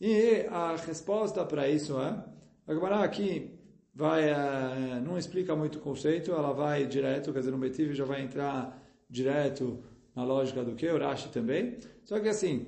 E 0.00 0.46
a 0.50 0.76
resposta 0.76 1.44
para 1.44 1.68
isso 1.68 1.98
é, 2.00 2.24
a 2.66 2.74
Gemara 2.74 3.04
aqui 3.04 3.58
vai, 3.94 4.30
é, 4.30 5.00
não 5.00 5.18
explica 5.18 5.54
muito 5.54 5.78
o 5.78 5.80
conceito, 5.80 6.32
ela 6.32 6.52
vai 6.52 6.86
direto, 6.86 7.32
quer 7.32 7.40
dizer, 7.40 7.50
no 7.50 7.58
Betiv 7.58 7.92
já 7.94 8.04
vai 8.04 8.22
entrar 8.22 8.82
direto 9.08 9.82
na 10.14 10.24
lógica 10.24 10.64
do 10.64 10.74
que, 10.74 10.88
o 10.88 10.98
Rashi 10.98 11.28
também. 11.28 11.78
Só 12.04 12.18
que 12.18 12.28
assim, 12.28 12.66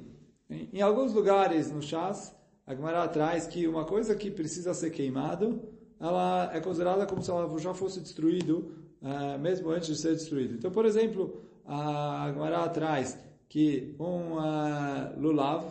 em, 0.49 0.69
em 0.73 0.83
alguns 0.83 1.13
lugares 1.13 1.71
no 1.71 1.83
Chas, 1.83 2.35
a 2.67 2.75
Gemara 2.75 3.07
traz 3.09 3.47
que 3.47 3.67
uma 3.67 3.85
coisa 3.85 4.15
que 4.15 4.31
precisa 4.31 4.73
ser 4.75 4.91
queimado, 4.91 5.63
ela 6.01 6.51
é 6.53 6.61
considerada 6.61 7.07
como 7.07 7.23
se 7.23 7.31
ela 7.31 7.59
já 7.59 7.73
fosse 7.73 8.01
destruído 8.01 8.73
uh, 9.01 9.39
mesmo 9.39 9.71
antes 9.71 9.89
de 9.89 9.97
ser 9.97 10.13
destruído. 10.13 10.55
Então, 10.55 10.71
por 10.71 10.85
exemplo, 10.85 11.43
a 11.65 12.31
Gemara 12.33 12.69
traz 12.69 13.19
que 13.49 13.95
um 13.99 14.39
uh, 14.39 15.19
lulav, 15.19 15.65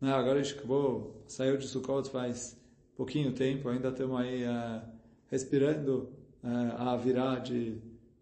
né, 0.00 0.12
agora 0.12 0.40
a 0.40 0.42
gente 0.42 0.58
acabou, 0.58 1.22
saiu 1.26 1.56
de 1.56 1.66
Sukkot 1.66 2.10
faz 2.10 2.56
pouquinho 2.96 3.32
tempo, 3.32 3.68
ainda 3.68 3.90
estamos 3.90 4.18
aí 4.18 4.44
uh, 4.44 4.80
respirando 5.30 6.08
uh, 6.42 6.78
a 6.78 6.96
virar 6.96 7.40
de, 7.40 7.76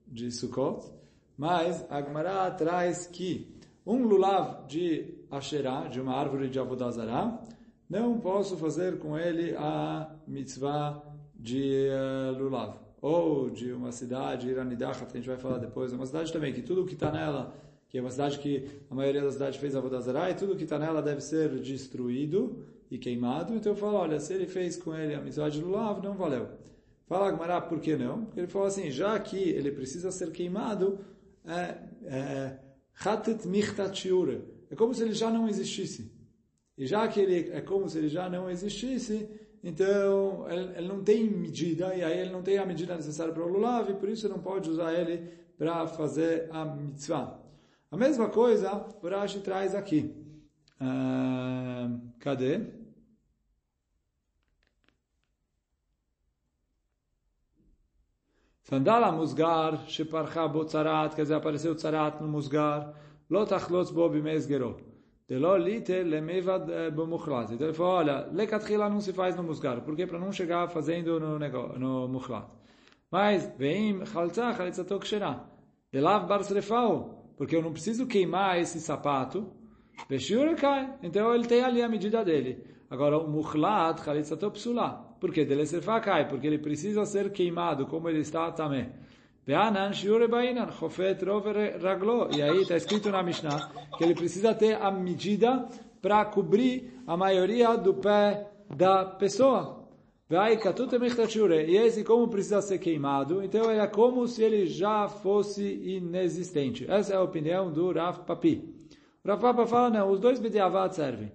de 0.07 0.31
Sukkot, 0.33 0.91
mas 1.39 1.85
a 1.89 2.03
Gemara 2.03 2.51
traz 2.51 3.07
que 3.07 3.55
um 3.87 4.03
lulav 4.05 4.67
de 4.67 5.15
Asherah, 5.31 5.89
de 5.89 6.01
uma 6.01 6.15
árvore 6.15 6.49
de 6.49 6.59
Avodazará, 6.59 7.41
não 7.89 8.19
posso 8.19 8.57
fazer 8.57 8.99
com 8.99 9.17
ele 9.17 9.55
a 9.57 10.11
mitzvah 10.27 11.03
de 11.35 11.89
uh, 11.91 12.37
lulav. 12.37 12.77
Ou 13.01 13.51
de 13.51 13.71
uma 13.71 13.93
cidade, 13.93 14.49
Iranidachat, 14.49 15.07
que 15.11 15.19
a 15.19 15.21
gente 15.21 15.29
vai 15.29 15.37
falar 15.37 15.59
depois, 15.59 15.93
uma 15.93 16.07
cidade 16.07 16.33
também, 16.33 16.53
que 16.53 16.63
tudo 16.63 16.87
que 16.87 16.95
está 16.95 17.13
nela, 17.13 17.55
que 17.89 17.99
é 17.99 18.01
uma 18.01 18.11
cidade 18.11 18.39
que 18.39 18.67
a 18.91 18.95
maioria 18.95 19.23
da 19.23 19.31
cidade 19.31 19.59
fez 19.59 19.77
a 19.77 19.81
Vodazara, 19.81 20.31
e 20.31 20.35
tudo 20.35 20.57
que 20.57 20.65
está 20.65 20.79
nela 20.79 21.03
deve 21.03 21.21
ser 21.21 21.51
destruído 21.61 22.65
e 22.95 22.99
queimado. 22.99 23.55
Então 23.55 23.73
eu 23.73 23.77
falo, 23.77 23.97
olha, 23.97 24.21
se 24.21 24.33
ele 24.33 24.47
fez 24.47 24.77
com 24.77 24.95
ele 24.95 25.15
a 25.15 25.19
amizade 25.19 25.61
do 25.61 25.67
Lulav, 25.67 26.03
não 26.03 26.15
valeu. 26.15 26.49
Fala 27.07 27.29
Agmará, 27.29 27.61
por 27.61 27.81
que 27.81 27.97
não? 27.97 28.25
Porque 28.25 28.41
ele 28.41 28.47
falou 28.47 28.69
assim, 28.69 28.91
já 28.91 29.19
que 29.19 29.37
ele 29.37 29.71
precisa 29.71 30.11
ser 30.11 30.31
queimado, 30.31 30.99
é, 31.45 31.77
é, 32.05 32.59
é 34.71 34.77
como 34.77 34.95
se 34.95 35.03
ele 35.03 35.13
já 35.13 35.31
não 35.31 35.49
existisse. 35.49 36.13
E 36.79 36.87
já 36.87 37.07
que 37.07 37.21
ele 37.21 37.51
é 37.51 37.61
como 37.61 37.89
se 37.89 37.99
ele 37.99 38.09
já 38.09 38.29
não 38.29 38.51
existisse, 38.51 39.29
então, 39.63 40.47
ele, 40.49 40.79
ele, 40.79 40.89
não 40.89 41.03
tem 41.03 41.25
medida, 41.25 41.95
e 41.95 42.03
aí 42.03 42.19
ele 42.21 42.31
não 42.31 42.43
tem 42.43 42.59
a 42.59 42.67
medida 42.67 42.95
necessária 42.97 43.33
para 43.33 43.43
o 43.43 43.49
lulav, 43.49 43.91
e 43.91 43.95
por 43.95 44.09
isso 44.09 44.29
não 44.29 44.39
pode 44.39 44.69
usar 44.69 44.93
ele 44.93 45.29
para 45.57 45.87
fazer 45.87 46.49
a 46.51 46.65
mitzvah. 46.65 47.41
A 47.91 47.97
mesma 47.97 48.29
coisa, 48.29 48.87
o 49.03 49.09
Rashi 49.09 49.41
traz 49.41 49.75
aqui. 49.75 50.15
Uh, 50.81 52.01
cadê? 52.19 52.84
Sandala 58.65 59.13
musgar, 59.13 59.85
sheparcha 59.87 60.49
bo 60.49 60.65
tzarat, 60.65 61.15
quer 61.15 61.23
dizer, 61.23 61.35
apareceu 61.35 61.75
tzarat 61.75 62.21
no 62.21 62.29
musgar, 62.29 62.95
lo 63.29 63.45
tachlotz 63.45 63.91
bo 63.91 64.09
bimezgero. 64.09 64.77
Deló 65.29 65.57
lite 65.57 66.03
lemevad 66.03 66.67
bemuchlat. 66.93 67.53
Então 67.53 67.67
ele 67.67 67.75
falou, 67.75 67.93
olha, 67.93 68.29
lekatchila 68.33 68.91
não 68.91 69.01
se 69.01 69.13
faz 69.13 69.35
no 69.37 69.43
musgar. 69.43 69.81
Por 69.81 69.97
quê? 69.97 70.07
Para 70.07 70.19
não 70.19 70.31
chegar 70.31 70.69
fazendo 70.69 71.19
no, 71.19 71.39
no 71.39 72.09
muchlat. 72.09 72.47
Mas, 73.11 73.51
vem 73.57 74.05
chaltzah, 74.05 74.53
chalitzato 74.55 74.99
ksherá. 74.99 75.45
Delav 75.91 76.27
bar 76.27 76.43
srefau. 76.43 77.33
Porque 77.39 77.57
eu 77.57 77.63
não 77.63 77.73
preciso 77.73 78.07
queimar 78.07 78.59
esse 78.59 78.81
sapato. 78.81 79.51
Veshiur. 80.09 80.57
Então 81.03 81.35
ele 81.35 81.47
tem 81.47 81.63
ali 81.63 81.83
a 81.83 81.89
medida 81.89 82.23
dele. 82.23 82.63
Agora, 82.91 83.19
o 83.19 83.29
muchlat, 83.29 84.05
chalitzato 84.05 84.51
psulá. 84.51 85.14
Por 85.25 85.33
quê? 85.33 85.43
Dele 85.43 85.65
serfá 85.65 85.99
cai. 86.01 86.29
Porque 86.29 86.47
ele 86.47 86.59
precisa 86.59 87.07
ser 87.07 87.33
queimado, 87.33 87.87
como 87.87 88.11
ele 88.11 88.19
está 88.19 88.53
também. 88.53 88.91
Raglo. 91.83 92.29
E 92.37 92.43
aí 92.43 92.61
está 92.61 92.77
escrito 92.77 93.11
na 93.11 93.23
Mishnah 93.23 93.71
que 93.97 94.05
ele 94.05 94.15
precisa 94.15 94.55
ter 94.55 94.75
a 94.75 94.91
medida 94.91 95.67
para 96.03 96.27
cobrir 96.27 97.01
a 97.07 97.17
maioria 97.17 97.75
do 97.75 97.95
pé 97.95 98.51
da 98.69 99.07
pessoa. 99.07 99.89
E 100.29 101.77
esse 101.79 102.05
como 102.05 102.29
precisa 102.29 102.61
ser 102.61 102.77
queimado, 102.79 103.43
então 103.43 103.71
é 103.71 103.87
como 103.87 104.29
se 104.29 104.43
ele 104.43 104.67
já 104.67 105.09
fosse 105.09 105.65
inexistente. 105.65 106.85
Essa 106.87 107.15
é 107.15 107.17
a 107.17 107.23
opinião 107.23 107.73
do 107.73 107.91
Rav 107.91 108.27
Papi. 108.27 108.63
O 109.25 109.29
Rav 109.29 109.41
Papi 109.41 109.67
fala, 109.71 109.89
não, 109.89 110.11
os 110.11 110.21
dois 110.21 110.39
bediavat 110.39 110.95
servem. 110.95 111.33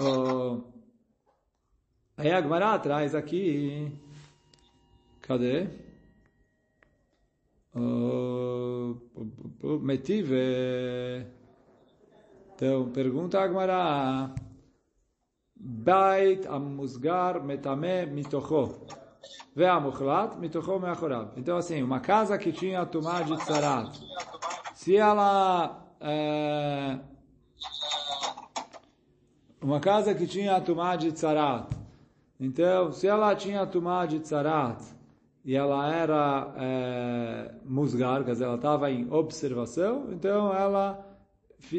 Oh, 0.00 0.73
aí 2.16 2.30
a 2.30 2.40
Gemara 2.40 2.78
traz 2.78 3.14
aqui, 3.14 3.92
cadê? 5.20 5.68
Metive. 9.80 11.26
Então, 12.54 12.90
pergunta 12.90 13.40
Agmará. 13.40 14.32
Bait 15.56 16.46
amusgar 16.46 17.42
metame 17.42 18.06
mitocho. 18.06 18.86
Ve'amuchlat 19.56 20.36
mitocho 20.38 20.78
meachorav. 20.78 21.32
Então, 21.36 21.56
assim, 21.56 21.82
uma 21.82 22.00
casa 22.00 22.38
que 22.38 22.52
tinha 22.52 22.86
tumá 22.86 23.22
de 23.22 23.36
tzarat. 23.38 23.98
Se 24.74 24.96
ela... 24.96 25.80
É, 26.00 26.98
uma 29.62 29.80
casa 29.80 30.14
que 30.14 30.26
tinha 30.26 30.60
tumá 30.60 30.96
de 30.96 31.10
tzarat. 31.12 31.83
Então, 32.44 32.92
se 32.92 33.06
ela 33.06 33.34
tinha 33.34 33.66
tumá 33.66 34.04
de 34.04 34.20
tzarat, 34.20 34.82
e 35.42 35.56
ela 35.56 35.90
era 35.94 36.54
é, 36.58 37.54
musgar, 37.64 38.22
quer 38.22 38.32
dizer, 38.32 38.44
ela 38.44 38.56
estava 38.56 38.90
em 38.90 39.10
observação, 39.10 40.12
então 40.12 40.52
ela 40.54 41.10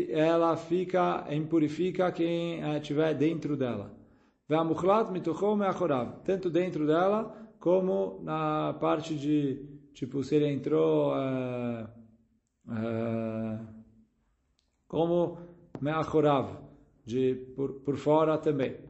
ela 0.09 0.57
fica, 0.57 1.27
impurifica 1.31 2.11
quem 2.11 2.59
estiver 2.77 3.13
dentro 3.13 3.55
dela. 3.55 3.91
Tanto 6.23 6.49
dentro 6.49 6.87
dela, 6.87 7.35
como 7.59 8.19
na 8.23 8.73
parte 8.79 9.13
de, 9.13 9.63
tipo, 9.93 10.23
se 10.23 10.35
ele 10.35 10.47
entrou, 10.47 11.15
é, 11.15 11.87
é, 12.71 13.59
como 14.87 15.37
meachorav, 15.79 16.57
de 17.05 17.35
por, 17.55 17.73
por 17.81 17.97
fora 17.97 18.39
também. 18.39 18.84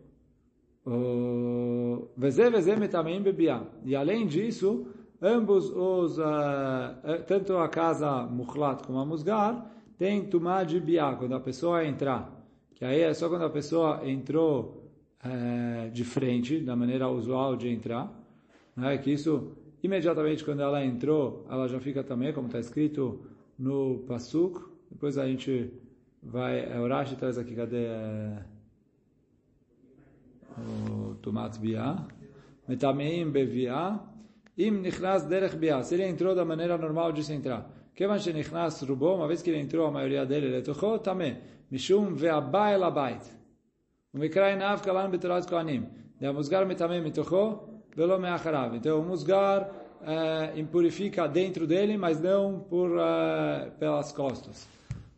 E 3.83 3.95
além 3.95 4.27
disso, 4.27 4.87
ambos 5.19 5.71
os, 5.71 6.19
uh, 6.19 6.23
tanto 7.25 7.57
a 7.57 7.67
casa 7.67 8.23
mukhlat 8.27 8.85
como 8.85 8.99
a 8.99 9.05
musgar, 9.05 9.71
tem 9.97 10.25
tumá 10.25 10.63
de 10.63 10.79
biá, 10.79 11.15
quando 11.15 11.33
a 11.33 11.39
pessoa 11.39 11.83
entrar. 11.85 12.31
Que 12.75 12.85
aí 12.85 13.01
é 13.01 13.13
só 13.13 13.29
quando 13.29 13.45
a 13.45 13.49
pessoa 13.49 14.01
entrou 14.07 14.91
uh, 15.25 15.89
de 15.89 16.03
frente, 16.03 16.59
da 16.59 16.75
maneira 16.75 17.07
usual 17.09 17.55
de 17.55 17.69
entrar. 17.69 18.13
Né? 18.75 18.97
Que 18.99 19.11
isso, 19.11 19.53
imediatamente 19.81 20.43
quando 20.43 20.61
ela 20.61 20.85
entrou, 20.85 21.47
ela 21.49 21.67
já 21.67 21.79
fica 21.79 22.03
também, 22.03 22.31
como 22.31 22.47
está 22.47 22.59
escrito 22.59 23.21
no 23.57 24.03
Pasuk. 24.07 24.61
Depois 24.91 25.17
a 25.17 25.25
gente 25.25 25.73
vai... 26.21 26.59
É, 26.59 26.79
o 26.79 26.87
Rashi 26.87 27.15
traz 27.15 27.39
aqui, 27.39 27.55
cadê? 27.55 27.87
o 30.58 31.14
Tomat 31.16 31.58
Biá. 31.58 32.06
Metameim 32.68 33.30
Beviá. 33.30 34.00
Im 34.56 34.80
Nichnas 34.80 35.24
Derech 35.24 35.56
Biá. 35.56 35.82
Se 35.82 35.94
ele 35.94 36.04
entrou 36.04 36.34
da 36.34 36.44
maneira 36.44 36.76
normal 36.76 37.12
de 37.12 37.22
se 37.24 37.32
entrar. 37.32 37.70
Kevan 37.94 38.18
Shenichnas 38.18 38.82
Rubo, 38.82 39.14
uma 39.14 39.26
vez 39.26 39.42
que 39.42 39.50
ele 39.50 39.60
entrou, 39.60 39.86
a 39.86 39.90
maioria 39.90 40.24
dele, 40.24 40.48
Letocho, 40.48 40.98
Tameh. 40.98 41.36
Mishum 41.70 42.14
Ve'abai 42.14 42.74
Elabait. 42.74 43.40
ומקרא 44.14 44.54
נאף 44.54 44.82
קלן 44.82 45.10
בתורת 45.10 45.50
כהנים. 45.50 45.84
דהמוסגר 46.20 46.64
מטמא 46.64 47.00
מתוכו 47.00 47.58
ולא 47.96 48.18
מאחריו. 48.18 48.70
Então, 48.74 49.00
o 49.00 49.04
musgar 49.04 49.70
uh, 50.02 50.58
impurifica 50.58 51.26
dentro 51.26 51.66
dele, 51.66 51.96
mas 51.96 52.20
não 52.20 52.60
por, 52.68 52.90
uh, 52.90 53.70
pelas 53.78 54.12
costas. 54.12 54.68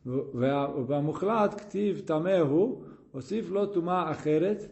ובמוחלט 0.07 1.61
כתיב 1.61 2.03
טמא 2.05 2.39
הוא, 2.39 2.85
הוסיף 3.13 3.51
לו 3.51 3.67
טומאה 3.67 4.11
אחרת, 4.11 4.67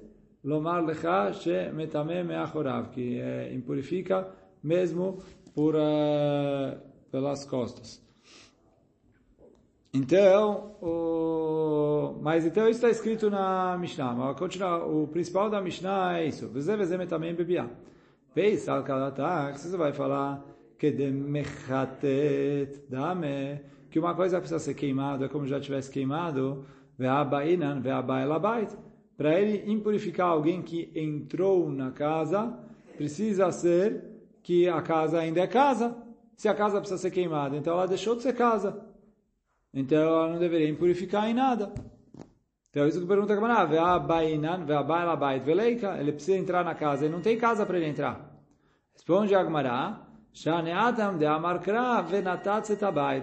Lomar 0.46 0.86
lecha 0.86 1.34
she 1.34 1.72
metame 1.74 2.24
meachorav, 2.24 2.90
que 2.92 3.20
é, 3.20 3.52
impurifica 3.54 4.28
mesmo 4.64 5.18
por, 5.56 5.76
uh, 5.76 6.78
pelas 7.12 7.44
costas. 7.46 8.04
Então, 9.94 10.76
o... 10.82 12.20
mas 12.22 12.46
então 12.46 12.64
isso 12.68 12.78
está 12.78 12.90
escrito 12.90 13.30
na 13.30 13.78
Mishnah. 13.78 14.14
Mas 14.14 14.38
continuar, 14.38 14.86
o 14.86 15.08
principal 15.08 15.50
da 15.50 15.62
Mishnah 15.62 16.20
é 16.20 16.28
isso. 16.28 16.50
Você 16.50 16.76
vê 16.76 17.06
também 17.06 17.34
bebia. 17.34 17.70
Veis 18.36 18.68
al 18.68 18.84
kalatak, 18.84 19.58
você 19.58 19.78
vai 19.78 19.94
falar 19.94 20.44
que 20.78 20.92
de 20.92 20.98
demechatet 21.12 22.84
dame, 22.90 23.62
que 23.90 23.98
uma 23.98 24.14
coisa 24.14 24.40
precisa 24.40 24.60
ser 24.60 24.74
queimada, 24.74 25.26
é 25.26 25.30
como 25.30 25.48
já 25.48 25.60
tivesse 25.60 25.90
queimado, 25.90 26.66
ve'abainan, 27.00 27.80
ve'abailabait. 27.80 28.76
Para 29.18 29.40
ele 29.40 29.72
impurificar 29.72 30.28
alguém 30.28 30.62
que 30.62 30.92
entrou 30.96 31.72
na 31.72 31.92
casa, 31.92 32.58
precisa 32.98 33.52
ser 33.52 34.04
que 34.44 34.68
a 34.68 34.82
casa 34.82 35.20
ainda 35.20 35.42
é 35.42 35.48
casa. 35.48 35.96
Se 36.36 36.50
a 36.50 36.54
casa 36.54 36.80
precisa 36.80 37.00
ser 37.00 37.12
queimada, 37.12 37.56
então 37.56 37.74
ela 37.74 37.88
deixou 37.88 38.16
de 38.16 38.24
ser 38.24 38.34
casa. 38.34 38.86
Então 39.74 39.98
ela 39.98 40.30
não 40.34 40.40
deveria 40.40 40.70
impurificar 40.70 41.30
em 41.30 41.34
nada. 41.34 41.74
Então 42.70 42.86
isso 42.88 43.00
que 43.00 43.08
pergunta 43.08 43.32
a 43.32 43.36
Gamara, 43.38 43.70
ele 45.98 46.12
precisa 46.12 46.38
entrar 46.38 46.66
na 46.66 46.76
casa, 46.76 47.06
ele 47.06 47.14
não 47.14 47.22
tem 47.22 47.38
casa 47.38 47.66
para 47.66 47.78
ele 47.78 47.88
entrar. 47.88 48.38
Responde 48.94 49.34
a 49.34 49.42
Gamara, 49.42 50.02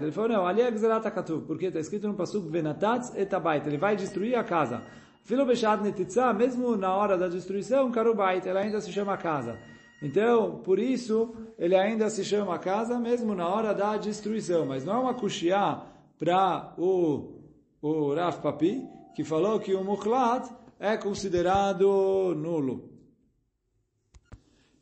ele 0.01 0.13
falou, 0.13 0.29
não, 0.31 0.47
ali 0.47 0.63
é 0.63 0.71
Gzerat 0.71 1.07
HaKatuv, 1.07 1.47
porque 1.47 1.67
está 1.67 1.81
escrito 1.81 2.09
no 2.09 2.15
Pasuk, 2.15 2.49
Venatatz 2.49 3.15
etabait, 3.15 3.67
ele 3.67 3.77
vai 3.77 3.95
destruir 3.95 4.35
a 4.35 4.43
casa. 4.43 4.83
Filo 5.25 5.47
Beshad 5.47 5.83
Netitza, 5.83 6.33
mesmo 6.33 6.77
na 6.77 6.95
hora 6.95 7.17
da 7.17 7.29
destruição, 7.29 7.91
Karubait, 7.93 8.45
ele 8.45 8.59
ainda 8.59 8.81
se 8.81 8.93
chama 8.93 9.17
casa. 9.17 9.59
Então, 10.03 10.61
por 10.65 10.81
isso, 10.81 11.33
ele 11.57 11.77
ainda 11.77 12.11
se 12.11 12.25
chama 12.25 12.59
casa, 12.59 12.99
mesmo 12.99 13.35
na 13.35 13.49
hora 13.49 13.73
da 13.73 13.97
destruição. 13.97 14.67
Mas 14.67 14.85
não 14.85 14.95
é 14.95 14.99
uma 14.99 15.15
kushia 15.15 15.81
para 16.19 16.75
o, 16.77 17.41
o 17.81 18.15
Raf 18.15 18.41
Papi, 18.41 18.85
que 19.15 19.23
falou 19.23 19.61
que 19.61 19.75
o 19.75 19.85
Mukhlat 19.85 20.51
é 20.81 20.97
considerado 20.97 22.35
nulo. 22.37 22.91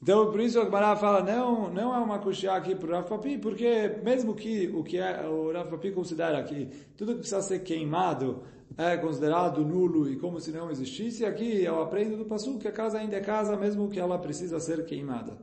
Então, 0.03 0.31
por 0.31 0.40
isso 0.40 0.59
o 0.59 0.64
Gemara 0.64 0.96
fala, 0.96 1.22
não, 1.22 1.70
não 1.70 1.94
é 1.94 1.98
uma 1.98 2.18
kushia 2.18 2.53
aqui 2.53 2.74
para 2.74 2.88
o 2.88 2.92
Rav 2.92 3.07
Papi, 3.07 3.37
porque 3.37 3.98
mesmo 4.03 4.35
que 4.35 4.68
o 4.68 4.83
que 4.83 4.96
é, 4.96 5.29
o 5.29 5.53
Rav 5.53 5.68
Papi 5.68 5.90
considera 5.90 6.42
que 6.42 6.70
tudo 6.96 7.12
que 7.12 7.18
precisa 7.18 7.42
ser 7.42 7.59
queimado 7.59 8.42
é 8.76 8.96
considerado 8.96 9.64
nulo 9.64 10.11
e 10.11 10.16
como 10.16 10.40
se 10.40 10.50
não 10.50 10.70
existisse, 10.70 11.24
aqui 11.24 11.62
eu 11.62 11.80
aprendo 11.83 12.16
do 12.16 12.24
Passu 12.24 12.59
que 12.59 12.68
a 12.68 12.72
casa 12.72 12.98
ainda 12.98 13.16
é 13.16 13.20
casa, 13.20 13.56
mesmo 13.56 13.88
que 13.88 13.98
ela 14.00 14.18
precisa 14.18 14.59
ser 14.61 14.85
queimada. 14.85 15.38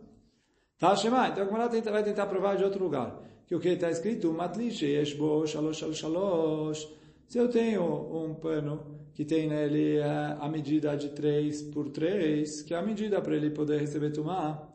Tá, 0.79 0.95
Shema? 0.95 1.29
Então 1.29 1.43
a 1.43 1.45
Gemara 1.47 1.91
vai 1.91 2.03
tentar 2.03 2.27
provar 2.27 2.55
de 2.55 2.63
outro 2.63 2.83
lugar 2.83 3.19
que 3.47 3.55
o 3.55 3.59
que 3.59 3.69
está 3.69 3.89
escrito, 3.89 4.31
Matlish 4.33 4.83
Yeshbo 4.83 5.47
Shalosh 5.47 5.83
al 5.83 5.93
Shalosh, 5.93 6.85
se 7.27 7.37
eu 7.37 7.49
tenho 7.49 7.83
um 7.83 8.35
pano 8.35 9.07
que 9.13 9.23
tem 9.23 9.47
nele 9.47 10.01
a 10.01 10.47
medida 10.49 10.95
de 10.95 11.09
3 11.09 11.63
por 11.73 11.89
3, 11.89 12.61
que 12.63 12.73
é 12.73 12.77
a 12.77 12.81
medida 12.81 13.21
para 13.21 13.35
ele 13.35 13.49
poder 13.49 13.79
receber 13.79 14.11
Tumá, 14.11 14.67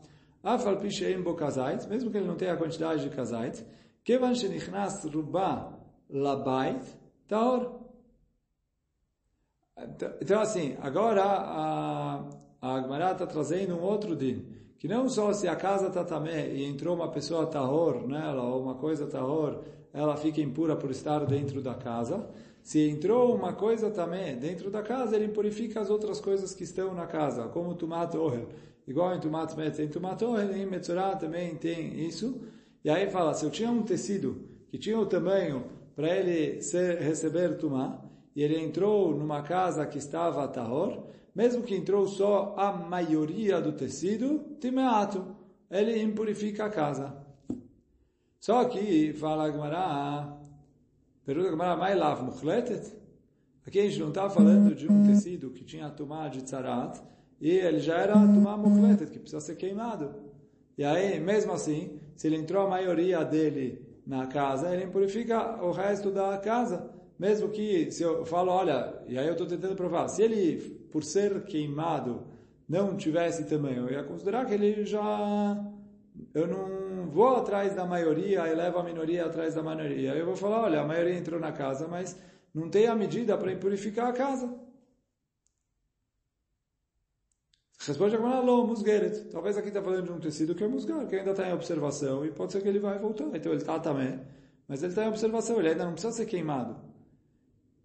Afal 0.43 0.79
Pisheim 0.79 1.23
Kazait, 1.35 1.87
mesmo 1.89 2.11
que 2.11 2.17
ele 2.17 2.27
não 2.27 2.35
tenha 2.35 2.55
a 2.55 2.57
quantidade 2.57 3.03
de 3.03 3.11
Kazait, 3.15 3.65
Kevan 4.03 4.35
Shenichnas 4.35 5.05
Ruba 5.05 5.79
Labait 6.11 6.83
Taor. 7.29 7.82
Então, 10.21 10.41
assim, 10.41 10.77
agora 10.81 11.23
a, 11.23 12.25
a 12.61 12.77
Agmará 12.77 13.13
está 13.13 13.27
trazendo 13.27 13.75
um 13.75 13.83
outro 13.83 14.15
din 14.17 14.45
que 14.83 14.89
não 14.89 15.09
só 15.09 15.33
se 15.33 15.47
a 15.47 15.55
casa 15.55 15.87
está 15.87 16.03
tamé 16.03 16.49
e 16.53 16.65
entrou 16.65 16.97
uma 16.97 17.09
pessoa 17.09 17.47
tahor 17.47 18.05
nela, 18.09 18.43
ou 18.43 18.61
uma 18.61 18.75
coisa 18.75 19.07
tahor, 19.07 19.63
ela 19.93 20.17
fica 20.17 20.41
impura 20.41 20.75
por 20.75 20.91
estar 20.91 21.25
dentro 21.25 21.63
da 21.63 21.73
casa. 21.73 22.29
Se 22.65 22.89
entrou 22.89 23.33
uma 23.33 23.53
coisa 23.53 23.91
também 23.91 24.37
dentro 24.37 24.71
da 24.71 24.83
casa, 24.83 25.15
ele 25.15 25.27
impurifica 25.27 25.81
as 25.81 25.89
outras 25.89 26.21
coisas 26.21 26.53
que 26.53 26.65
estão 26.65 26.93
na 26.95 27.07
casa, 27.07 27.45
como 27.45 27.77
tomate 27.77 28.17
ohel. 28.17 28.49
Igual 28.85 29.15
em 29.15 29.21
tomate 29.21 29.57
metz, 29.57 29.79
em 29.79 29.87
tomate 29.87 30.25
ohel, 30.25 30.53
em 30.57 30.67
metzorah 30.67 31.15
também 31.15 31.55
tem 31.55 32.05
isso. 32.05 32.41
E 32.85 32.91
aí 32.91 33.09
fala, 33.09 33.35
se 33.35 33.45
eu 33.45 33.51
tinha 33.51 33.71
um 33.71 33.85
tecido 33.85 34.49
que 34.69 34.79
tinha 34.79 34.99
o 34.99 35.07
tamanho 35.07 35.65
para 35.95 36.09
ele 36.09 36.61
ser, 36.61 36.99
receber 36.99 37.57
tumá, 37.57 38.03
e 38.35 38.43
ele 38.43 38.59
entrou 38.59 39.15
numa 39.17 39.43
casa 39.43 39.87
que 39.87 39.99
estava 39.99 40.49
tahor, 40.49 41.07
mesmo 41.35 41.63
que 41.63 41.75
entrou 41.75 42.07
só 42.07 42.55
a 42.57 42.73
maioria 42.73 43.61
do 43.61 43.73
tecido, 43.73 44.41
timeato, 44.61 45.37
ele 45.71 46.01
impurifica 46.03 46.67
a 46.67 46.71
casa. 46.71 47.17
Só 48.39 48.65
que, 48.65 49.13
fala 49.15 49.51
Gemara, 49.51 50.37
pergunta 51.25 51.51
Gemara, 51.51 51.77
mai 51.77 51.95
lav 51.95 52.23
muchletet? 52.23 52.93
Aqui 53.67 53.79
a 53.79 53.83
gente 53.85 54.01
não 54.01 54.09
está 54.09 54.29
falando 54.29 54.75
de 54.75 54.91
um 54.91 55.07
tecido 55.07 55.51
que 55.51 55.65
tinha 55.65 55.89
tomar 55.89 56.29
de 56.29 56.43
tzarat, 56.43 57.01
e 57.41 57.51
ele 57.51 57.81
já 57.81 57.99
era 57.99 58.15
tomar 58.15 58.57
muchletet, 58.57 59.11
que 59.11 59.19
precisa 59.19 59.41
ser 59.41 59.57
queimado. 59.57 60.15
E 60.77 60.85
aí, 60.85 61.21
mesmo 61.21 61.53
assim, 61.53 61.99
se 62.17 62.27
ele 62.27 62.37
entrou 62.37 62.67
a 62.67 62.69
maioria 62.69 63.25
dele 63.25 63.87
na 64.07 64.27
casa, 64.27 64.75
ele 64.75 64.85
impurifica 64.85 65.63
o 65.63 65.71
resto 65.71 66.11
da 66.11 66.37
casa. 66.39 66.92
Mesmo 67.23 67.51
que, 67.51 67.89
se 67.93 68.03
eu 68.03 68.27
falo, 68.27 68.51
olha, 68.51 69.01
e 69.07 69.17
aí 69.17 69.29
eu 69.29 69.35
estou 69.35 69.47
tentando 69.47 69.77
provar, 69.77 70.09
se 70.09 70.21
ele, 70.21 70.57
por 70.91 71.05
ser 71.05 71.45
queimado, 71.45 72.27
não 72.69 72.97
tivesse 72.97 73.45
tamanho, 73.45 73.89
eu 73.89 73.93
ia 73.93 74.03
considerar 74.03 74.45
que 74.45 74.55
ele 74.55 74.85
já... 74.85 75.57
Eu 76.35 76.49
não 76.49 77.09
vou 77.09 77.37
atrás 77.37 77.77
da 77.77 77.87
maioria 77.87 78.49
e 78.49 78.55
levo 78.57 78.81
a 78.81 78.83
minoria 78.83 79.25
atrás 79.25 79.55
da 79.55 79.63
maioria. 79.63 80.17
Eu 80.17 80.27
vou 80.27 80.35
falar, 80.35 80.63
olha, 80.65 80.81
a 80.81 80.85
maioria 80.85 81.17
entrou 81.17 81.39
na 81.39 81.53
casa, 81.53 81.87
mas 81.87 82.19
não 82.53 82.69
tem 82.69 82.89
a 82.89 82.97
medida 82.97 83.39
para 83.39 83.53
impurificar 83.53 84.09
a 84.09 84.13
casa. 84.13 84.53
Responde 87.87 88.17
agora, 88.17 88.35
alô, 88.39 88.67
musgueret. 88.67 89.31
Talvez 89.31 89.57
aqui 89.57 89.69
está 89.69 89.81
falando 89.81 90.07
de 90.07 90.13
um 90.13 90.19
tecido 90.19 90.57
que 90.57 90.65
é 90.65 90.67
musgar, 90.67 91.07
que 91.07 91.15
ainda 91.15 91.31
está 91.31 91.49
em 91.49 91.53
observação, 91.53 92.27
e 92.27 92.33
pode 92.33 92.51
ser 92.51 92.61
que 92.63 92.69
ele 92.69 92.81
vai 92.81 92.99
voltar. 92.99 93.29
Então 93.33 93.53
ele 93.53 93.61
está 93.61 93.79
também, 93.79 94.21
mas 94.67 94.83
ele 94.83 94.91
está 94.91 95.05
em 95.05 95.09
observação, 95.09 95.61
ele 95.61 95.69
ainda 95.69 95.85
não 95.85 95.93
precisa 95.93 96.13
ser 96.13 96.27
queimado. 96.27 96.91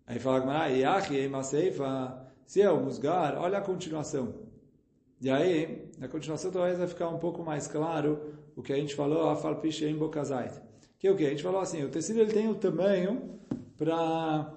Aí 0.07 0.19
fala 0.19 0.67
Yachi, 0.69 1.27
Maseifa, 1.27 2.25
se 2.45 2.61
é 2.61 2.71
o 2.71 2.81
Musgar, 2.81 3.37
olha 3.37 3.57
a 3.57 3.61
continuação. 3.61 4.33
E 5.19 5.29
aí, 5.29 5.91
na 5.97 6.07
continuação 6.07 6.49
talvez 6.49 6.77
vai 6.77 6.87
ficar 6.87 7.09
um 7.09 7.19
pouco 7.19 7.43
mais 7.43 7.67
claro 7.67 8.33
o 8.55 8.63
que 8.63 8.71
a 8.71 8.77
gente 8.77 8.95
falou, 8.95 9.29
a 9.29 9.35
Falpish 9.35 9.81
em 9.81 9.97
Bokazait. 9.97 10.61
Que 10.97 11.07
é 11.07 11.11
o 11.11 11.15
que? 11.17 11.25
A 11.25 11.29
gente 11.29 11.43
falou 11.43 11.59
assim, 11.59 11.83
o 11.83 11.89
tecido 11.89 12.21
ele 12.21 12.31
tem 12.31 12.47
o 12.47 12.55
tamanho 12.55 13.37
para 13.77 14.53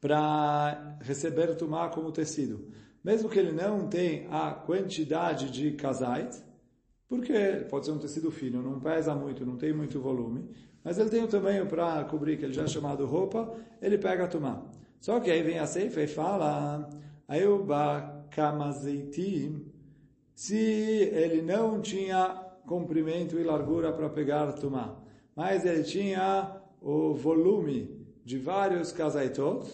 para 0.00 0.98
receber 1.02 1.54
tumá 1.54 1.88
como 1.88 2.10
tecido. 2.10 2.68
Mesmo 3.04 3.28
que 3.28 3.38
ele 3.38 3.52
não 3.52 3.86
tenha 3.88 4.28
a 4.28 4.52
quantidade 4.52 5.52
de 5.52 5.70
kazait, 5.72 6.42
porque 7.08 7.64
pode 7.70 7.86
ser 7.86 7.92
um 7.92 7.98
tecido 7.98 8.28
fino, 8.32 8.60
não 8.60 8.80
pesa 8.80 9.14
muito, 9.14 9.46
não 9.46 9.56
tem 9.56 9.72
muito 9.72 10.00
volume, 10.00 10.50
mas 10.84 10.98
ele 10.98 11.10
tem 11.10 11.22
o 11.22 11.28
tamanho 11.28 11.66
para 11.66 12.04
cobrir, 12.04 12.36
que 12.36 12.44
ele 12.44 12.52
já 12.52 12.64
é 12.64 12.66
chamado 12.66 13.06
roupa, 13.06 13.54
ele 13.80 13.98
pega 13.98 14.24
a 14.24 14.28
tomar. 14.28 14.62
Só 15.00 15.20
que 15.20 15.30
aí 15.30 15.42
vem 15.42 15.58
a 15.58 15.66
ceifa 15.66 16.00
e 16.00 16.06
fala, 16.06 16.88
Ayuba 17.28 18.26
kamazeitim, 18.30 19.70
se 20.34 20.56
ele 20.56 21.42
não 21.42 21.80
tinha 21.80 22.28
comprimento 22.66 23.38
e 23.38 23.42
largura 23.42 23.92
para 23.92 24.08
pegar 24.08 24.52
tomar, 24.52 25.02
mas 25.34 25.64
ele 25.64 25.82
tinha 25.82 26.60
o 26.80 27.14
volume 27.14 28.06
de 28.24 28.38
vários 28.38 28.92
casaitot, 28.92 29.66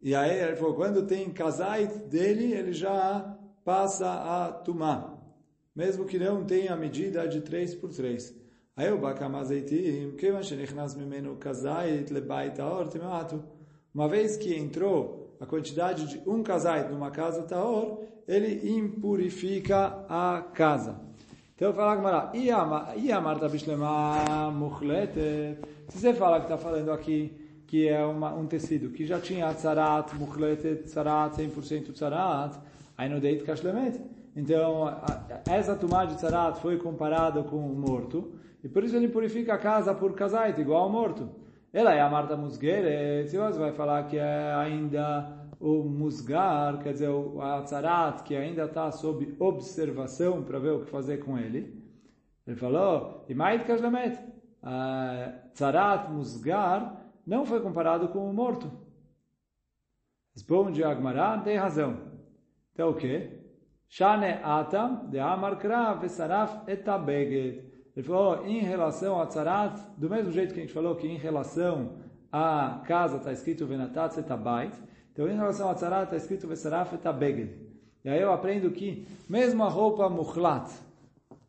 e 0.00 0.14
aí 0.14 0.38
ele 0.38 0.56
falou, 0.56 0.74
quando 0.74 1.06
tem 1.06 1.32
casait 1.32 1.92
dele, 2.08 2.52
ele 2.52 2.72
já 2.72 3.36
passa 3.64 4.08
a 4.08 4.52
tomar, 4.52 5.20
mesmo 5.74 6.04
que 6.04 6.18
não 6.18 6.44
tenha 6.44 6.74
a 6.74 6.76
medida 6.76 7.26
de 7.26 7.40
3 7.40 7.74
por 7.74 7.90
3. 7.90 8.45
Aí 8.76 8.92
o 8.92 8.98
Bakamazeitim, 8.98 10.16
Kevan 10.18 10.42
Shenichnas 10.42 10.94
Mimenu 10.94 11.36
Kazait 11.36 12.12
Lebait 12.12 12.54
Taor 12.54 12.88
Timeatu. 12.88 13.42
Uma 13.94 14.06
vez 14.06 14.36
que 14.36 14.54
entrou 14.54 15.34
a 15.40 15.46
quantidade 15.46 16.06
de 16.06 16.28
um 16.28 16.42
kazait 16.42 16.90
numa 16.90 17.10
casa 17.10 17.42
Taor, 17.44 18.02
ele 18.28 18.70
impurifica 18.70 20.04
a 20.06 20.42
casa. 20.52 21.00
Então 21.54 21.72
fala 21.72 22.30
e 22.34 22.50
a 22.50 23.18
Marta 23.18 23.48
Bishlema 23.48 24.50
Muchlete, 24.50 25.56
se 25.88 25.98
você 25.98 26.12
fala 26.12 26.40
que 26.40 26.44
está 26.44 26.58
falando 26.58 26.92
aqui 26.92 27.62
que 27.66 27.88
é 27.88 28.04
uma, 28.04 28.34
um 28.34 28.46
tecido 28.46 28.90
que 28.90 29.06
já 29.06 29.18
tinha 29.18 29.54
tzarat, 29.54 30.14
muchlete, 30.16 30.82
tzarat, 30.84 31.34
100% 31.34 31.94
tzarat, 31.94 32.58
aí 32.96 33.08
no 33.08 33.20
deit 33.20 33.42
kashlemet. 33.42 33.98
Então, 34.36 34.94
essa 35.48 35.74
tumá 35.74 36.04
de 36.04 36.16
tzarat 36.16 36.60
foi 36.60 36.76
comparada 36.76 37.42
com 37.42 37.56
o 37.56 37.74
morto, 37.74 38.34
e 38.66 38.68
por 38.68 38.82
isso 38.82 38.96
ele 38.96 39.06
purifica 39.06 39.54
a 39.54 39.58
casa 39.58 39.94
por 39.94 40.12
kazait, 40.14 40.60
igual 40.60 40.82
ao 40.82 40.90
morto. 40.90 41.30
Ela 41.72 41.94
é 41.94 42.00
a 42.00 42.10
Marta 42.10 42.36
Musgeret, 42.36 43.28
se 43.28 43.38
você 43.38 43.58
vai 43.60 43.72
falar 43.72 44.08
que 44.08 44.18
é 44.18 44.52
ainda 44.54 45.46
o 45.60 45.84
musgar, 45.84 46.82
quer 46.82 46.92
dizer, 46.92 47.08
o 47.08 47.40
atzarat, 47.40 48.24
que 48.24 48.34
ainda 48.34 48.64
está 48.64 48.90
sob 48.90 49.36
observação 49.38 50.42
para 50.42 50.58
ver 50.58 50.72
o 50.72 50.84
que 50.84 50.90
fazer 50.90 51.18
com 51.18 51.38
ele. 51.38 51.80
Ele 52.44 52.56
falou, 52.56 53.24
e 53.28 53.34
mais 53.36 53.62
kaslemet, 53.62 54.18
tzarat 55.54 56.10
musgar 56.10 57.06
não 57.24 57.46
foi 57.46 57.60
comparado 57.60 58.08
com 58.08 58.28
o 58.28 58.34
morto. 58.34 58.68
Responde 60.34 60.82
Agmará, 60.82 61.38
tem 61.38 61.56
razão. 61.56 61.98
Então 62.72 62.90
o 62.90 62.94
quê? 62.94 63.44
Shane 63.88 64.40
atam 64.42 65.08
de 65.08 65.20
amar 65.20 65.56
krav 65.56 66.00
vesaraf 66.00 66.68
etabeged. 66.68 67.65
Ele 67.96 68.06
falou, 68.06 68.46
em 68.46 68.60
relação 68.60 69.20
a 69.20 69.26
tzarat, 69.26 69.80
do 69.96 70.10
mesmo 70.10 70.30
jeito 70.30 70.52
que 70.52 70.60
a 70.60 70.62
gente 70.62 70.74
falou 70.74 70.94
que 70.96 71.06
em 71.06 71.16
relação 71.16 71.96
à 72.30 72.82
casa 72.86 73.16
está 73.16 73.32
escrito 73.32 73.66
venatat 73.66 74.18
etabait, 74.18 74.74
então, 75.16 75.26
em 75.26 75.34
relação 75.34 75.70
a 75.70 75.74
tzara, 75.74 76.02
está 76.02 76.14
escrito 76.14 76.46
Vesaraf 76.46 76.94
etabeged. 76.94 77.50
E 78.04 78.08
aí 78.10 78.20
eu 78.20 78.30
aprendo 78.30 78.70
que, 78.70 79.08
mesmo 79.26 79.64
a 79.64 79.68
roupa 79.70 80.10
mukhlat, 80.10 80.70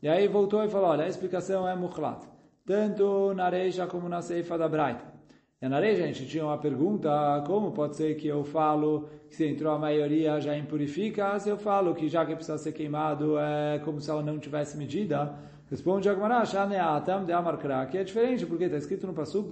e 0.01 0.07
aí 0.07 0.25
voltou 0.25 0.63
e 0.63 0.69
falou, 0.69 0.87
olha, 0.87 1.03
a 1.03 1.07
explicação 1.09 1.67
é 1.67 1.75
mukhlat. 1.75 2.23
Tanto 2.65 3.33
na 3.33 3.49
Reisha 3.49 3.85
como 3.85 4.07
na 4.07 4.21
Seifa 4.21 4.57
da 4.57 4.69
Braita. 4.69 5.16
E 5.59 5.67
na 5.67 5.79
Reisha 5.79 6.03
a 6.03 6.07
gente 6.07 6.27
tinha 6.27 6.45
uma 6.45 6.57
pergunta, 6.57 7.43
como 7.47 7.71
pode 7.71 7.95
ser 7.95 8.15
que 8.15 8.27
eu 8.27 8.43
falo 8.43 9.09
que 9.27 9.35
se 9.35 9.47
entrou 9.47 9.73
a 9.73 9.79
maioria 9.79 10.39
já 10.39 10.55
impurifica, 10.55 11.39
se 11.39 11.49
eu 11.49 11.57
falo 11.57 11.95
que 11.95 12.07
já 12.07 12.25
que 12.25 12.35
precisa 12.35 12.57
ser 12.59 12.73
queimado 12.73 13.39
é 13.39 13.79
como 13.79 13.99
se 13.99 14.09
ela 14.09 14.21
não 14.21 14.37
tivesse 14.37 14.77
medida, 14.77 15.35
Responde 15.69 16.07
Agmará, 16.07 16.45
Shaneatam 16.45 17.25
de 17.25 17.33
Amarkra, 17.33 17.85
que 17.87 17.97
é 17.97 18.03
diferente, 18.03 18.45
porque 18.45 18.65
está 18.65 18.77
escrito 18.77 19.05
no 19.05 19.13
Pasuk, 19.13 19.51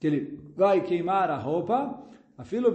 que 0.00 0.06
ele 0.06 0.40
vai 0.56 0.80
queimar 0.80 1.30
a 1.30 1.36
roupa, 1.36 2.02
afilo. 2.38 2.72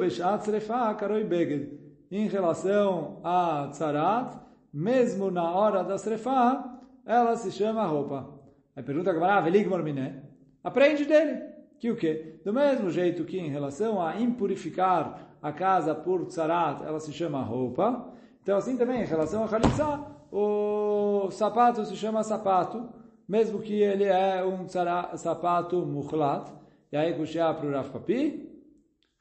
Em 2.12 2.28
relação 2.28 3.20
a 3.24 3.70
tzarat, 3.72 4.38
mesmo 4.72 5.32
na 5.32 5.50
hora 5.52 5.84
da 5.84 5.98
srefa, 5.98 6.80
ela 7.06 7.36
se 7.36 7.52
chama 7.52 7.86
roupa. 7.86 8.30
Aí 8.76 8.84
pergunta 8.84 9.10
a 9.10 9.14
Gamara, 9.14 9.42
velig 9.42 9.68
morminé. 9.68 10.31
Aprende 10.64 11.06
dele. 11.06 11.42
Que 11.80 11.90
o 11.90 11.96
quê? 11.96 12.40
Do 12.46 12.54
mesmo 12.54 12.92
jeito 12.92 13.26
que 13.26 13.40
em 13.40 13.50
relação 13.50 14.02
a 14.02 14.20
impurificar 14.20 15.36
a 15.42 15.52
casa 15.52 15.96
por 15.96 16.26
tzarat, 16.26 16.84
ela 16.84 17.00
se 17.00 17.12
chama 17.12 17.42
roupa. 17.42 18.14
Então 18.44 18.58
assim 18.58 18.78
também 18.78 19.02
em 19.02 19.06
relação 19.06 19.44
a 19.44 19.48
khalitsa, 19.48 20.00
o 20.32 21.30
sapato 21.32 21.84
se 21.86 21.96
chama 21.96 22.24
sapato, 22.24 22.88
mesmo 23.28 23.60
que 23.60 23.74
ele 23.74 24.04
é 24.04 24.44
um 24.44 24.66
tzara, 24.66 25.18
sapato 25.18 25.86
mukhlat. 25.86 26.52
E 26.92 26.98
aí 26.98 27.14
Kushia 27.16 27.54
para 27.54 27.68
o 27.68 27.72
Rav 27.72 27.90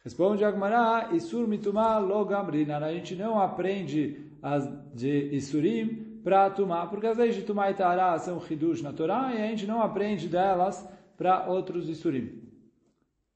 responde 0.05 0.45
Agmará, 0.45 1.11
Isur 1.13 1.47
mitumá 1.47 1.99
logamrina. 1.99 2.79
A 2.79 2.93
gente 2.93 3.15
não 3.15 3.41
aprende 3.41 4.31
as 4.43 4.69
de 4.95 5.35
Isurim 5.35 6.21
para 6.23 6.51
Tumá, 6.51 6.87
porque 6.87 7.07
as 7.07 7.17
leis 7.17 7.35
de 7.35 7.43
Tumá 7.43 7.71
e 7.71 7.75
Tará 7.75 8.19
são 8.19 8.39
Hidush 8.39 8.83
na 8.83 8.93
Torá, 8.93 9.33
e 9.35 9.43
a 9.43 9.47
gente 9.47 9.67
não 9.67 9.83
aprende 9.83 10.29
delas 10.29 10.87
para 11.21 11.45
outros 11.51 11.87
Isurim. 11.87 12.41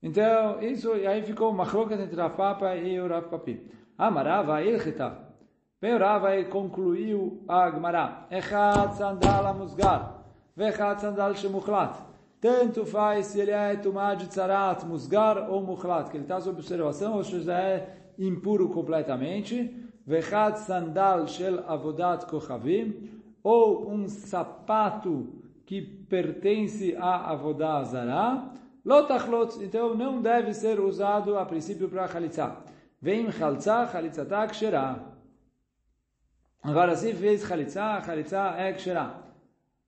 Então, 0.03 0.62
isso, 0.62 0.90
aí 0.92 1.23
ficou 1.23 1.51
uma 1.51 1.64
roca 1.64 1.94
entre 1.94 2.16
Rav 2.16 2.35
Papa 2.35 2.75
e 2.77 2.99
o 2.99 3.07
Rav 3.07 3.29
Papi. 3.29 3.61
Amarava 3.99 4.62
ilchita. 4.62 5.18
Bem, 5.83 5.94
o 5.94 5.99
Rav 5.99 6.25
aí 6.25 6.47
concluiu 6.47 7.44
a 7.47 7.66
Agmará. 7.66 8.27
Echad 8.31 8.94
sandal 8.94 9.55
musgar, 9.55 10.25
vechad 10.57 10.99
sandal 10.99 11.35
shemuchlat. 11.35 11.94
Tanto 12.40 12.87
faz 12.87 13.27
se 13.27 13.40
ele 13.40 13.51
é 13.51 13.77
tumá 13.77 14.14
de 14.14 14.29
tzarat, 14.29 14.83
musgar 14.87 15.51
ou 15.51 15.62
mukhlat, 15.62 16.09
que 16.09 16.16
ele 16.16 16.25
está 16.25 16.40
sob 16.40 16.61
observação 16.61 17.16
ou 17.16 17.25
se 17.25 17.42
já 17.42 17.59
é 17.61 17.99
impuro 18.18 18.70
completamente. 18.70 19.90
Vechat 20.07 20.59
sandal 20.61 21.27
shel 21.27 21.62
avodat 21.68 22.25
kochavim, 22.25 23.11
ou 23.42 23.90
um 23.90 24.09
sapato 24.09 25.43
que 25.66 25.81
pertence 25.81 26.96
a 26.96 27.31
avodah 27.31 27.85
zará. 27.85 28.53
Lotachlot, 28.85 29.62
então 29.64 29.94
não 29.94 30.20
deve 30.20 30.53
ser 30.53 30.79
usado 30.79 31.38
a 31.38 31.46
princípio 31.46 31.88
para 31.88 32.07
chalitza. 32.07 32.57
Vem 33.00 33.31
chalitza, 33.33 33.87
chalitzata 33.87 34.46
ksherá. 34.48 34.98
Agora, 36.62 36.94
se 36.94 37.12
fez 37.14 37.42
chalitza, 37.42 38.00
chalitza 38.03 38.55
é 38.59 38.72
ksherá. 38.72 39.22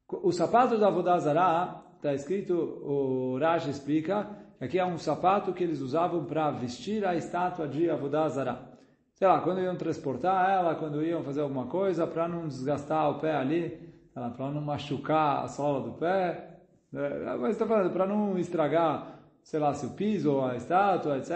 O 0.09 0.33
sapato 0.33 0.79
da 0.79 0.89
avodah 0.89 1.19
zará 1.19 1.83
está 1.97 2.15
escrito, 2.15 2.55
o 2.55 3.39
Rashi 3.39 3.71
explica, 3.71 4.29
aqui 4.61 4.79
é 4.79 4.85
um 4.85 4.99
sapato 4.99 5.53
que 5.53 5.65
eles 5.65 5.81
usavam 5.81 6.25
para 6.25 6.51
vestir 6.53 7.05
a 7.05 7.17
estátua 7.17 7.67
de 7.67 7.91
Avodazara. 7.91 8.77
Sei 9.15 9.27
lá, 9.27 9.41
quando 9.41 9.61
iam 9.61 9.77
transportar 9.77 10.51
ela, 10.51 10.75
quando 10.75 11.03
iam 11.03 11.23
fazer 11.23 11.41
alguma 11.41 11.67
coisa, 11.67 12.07
para 12.07 12.29
não 12.29 12.47
desgastar 12.47 13.11
o 13.11 13.19
pé 13.19 13.35
ali, 13.35 13.96
para 14.37 14.51
não 14.51 14.63
machucar 14.63 15.45
a 15.45 15.49
sola 15.49 15.81
do 15.81 15.93
pé, 15.93 16.61
né? 16.91 17.37
mas 17.39 17.53
está 17.53 17.67
falando, 17.67 17.93
para 17.93 18.07
não 18.07 18.39
estragar, 18.39 19.19
sei 19.43 19.61
lá, 19.61 19.75
se 19.75 19.85
o 19.85 19.91
piso 19.91 20.41
a 20.41 20.57
estátua, 20.57 21.19
etc., 21.19 21.33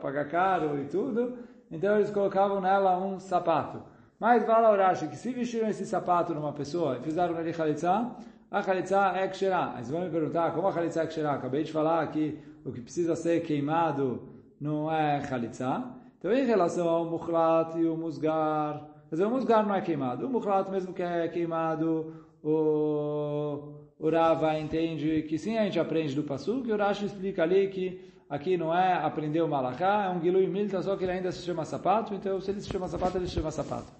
pagar 0.00 0.28
caro 0.28 0.80
e 0.80 0.86
tudo, 0.86 1.36
então 1.70 1.96
eles 1.96 2.10
colocavam 2.10 2.60
nela 2.60 2.98
um 2.98 3.20
sapato. 3.20 3.82
Mas 4.18 4.44
fala 4.46 4.72
o 4.72 4.76
Rashi 4.76 5.08
que 5.08 5.16
se 5.16 5.32
vestiram 5.32 5.68
esse 5.68 5.84
sapato 5.84 6.32
numa 6.32 6.52
pessoa 6.52 6.96
e 6.96 7.02
fizeram 7.02 7.38
ele 7.38 7.52
chalitza, 7.52 8.10
a 8.50 8.60
Khalitsa 8.62 9.12
é 9.16 9.28
Ksherá. 9.28 9.72
Mas 9.74 9.90
vão 9.90 10.00
me 10.00 10.10
perguntar, 10.10 10.52
como 10.52 10.68
a 10.68 10.72
Khalitsa 10.72 11.02
é 11.02 11.06
Ksherá? 11.06 11.34
Acabei 11.34 11.64
de 11.64 11.72
falar 11.72 12.06
que 12.06 12.38
o 12.64 12.72
que 12.72 12.80
precisa 12.80 13.16
ser 13.16 13.40
queimado 13.42 14.28
não 14.60 14.90
é 14.90 15.20
Khalitsa. 15.20 15.84
Então, 16.18 16.32
em 16.32 16.46
relação 16.46 16.88
ao 16.88 17.04
Mukhlat 17.04 17.76
e 17.76 17.84
o 17.84 17.96
Musgar, 17.96 18.93
dizer, 19.10 19.24
o 19.24 19.30
Musgar 19.30 19.66
não 19.66 19.74
é 19.74 19.80
queimado. 19.80 20.26
O 20.26 20.30
Mukhlat 20.30 20.70
mesmo 20.70 20.92
que 20.92 21.02
é 21.02 21.28
queimado, 21.28 22.14
o, 22.42 23.84
o 23.98 24.10
Rava 24.10 24.58
entende 24.58 25.22
que 25.22 25.38
sim, 25.38 25.56
a 25.56 25.64
gente 25.64 25.80
aprende 25.80 26.14
do 26.14 26.22
Pasuk, 26.22 26.68
e 26.68 26.72
o 26.72 26.76
Rashi 26.76 27.06
explica 27.06 27.42
ali 27.42 27.68
que 27.68 28.12
aqui 28.28 28.56
não 28.56 28.76
é 28.76 28.94
aprender 28.94 29.40
o 29.40 29.48
Malachá, 29.48 30.06
é 30.06 30.10
um 30.10 30.20
Gilui 30.20 30.46
Milta, 30.46 30.82
só 30.82 30.96
que 30.96 31.04
ele 31.04 31.12
ainda 31.12 31.32
se 31.32 31.42
chama 31.42 31.64
sapato, 31.64 32.14
então 32.14 32.40
se 32.40 32.50
ele 32.50 32.60
se 32.60 32.68
chama 32.68 32.86
sapato, 32.88 33.16
ele 33.16 33.26
se 33.26 33.32
chama 33.32 33.50
sapato. 33.50 33.90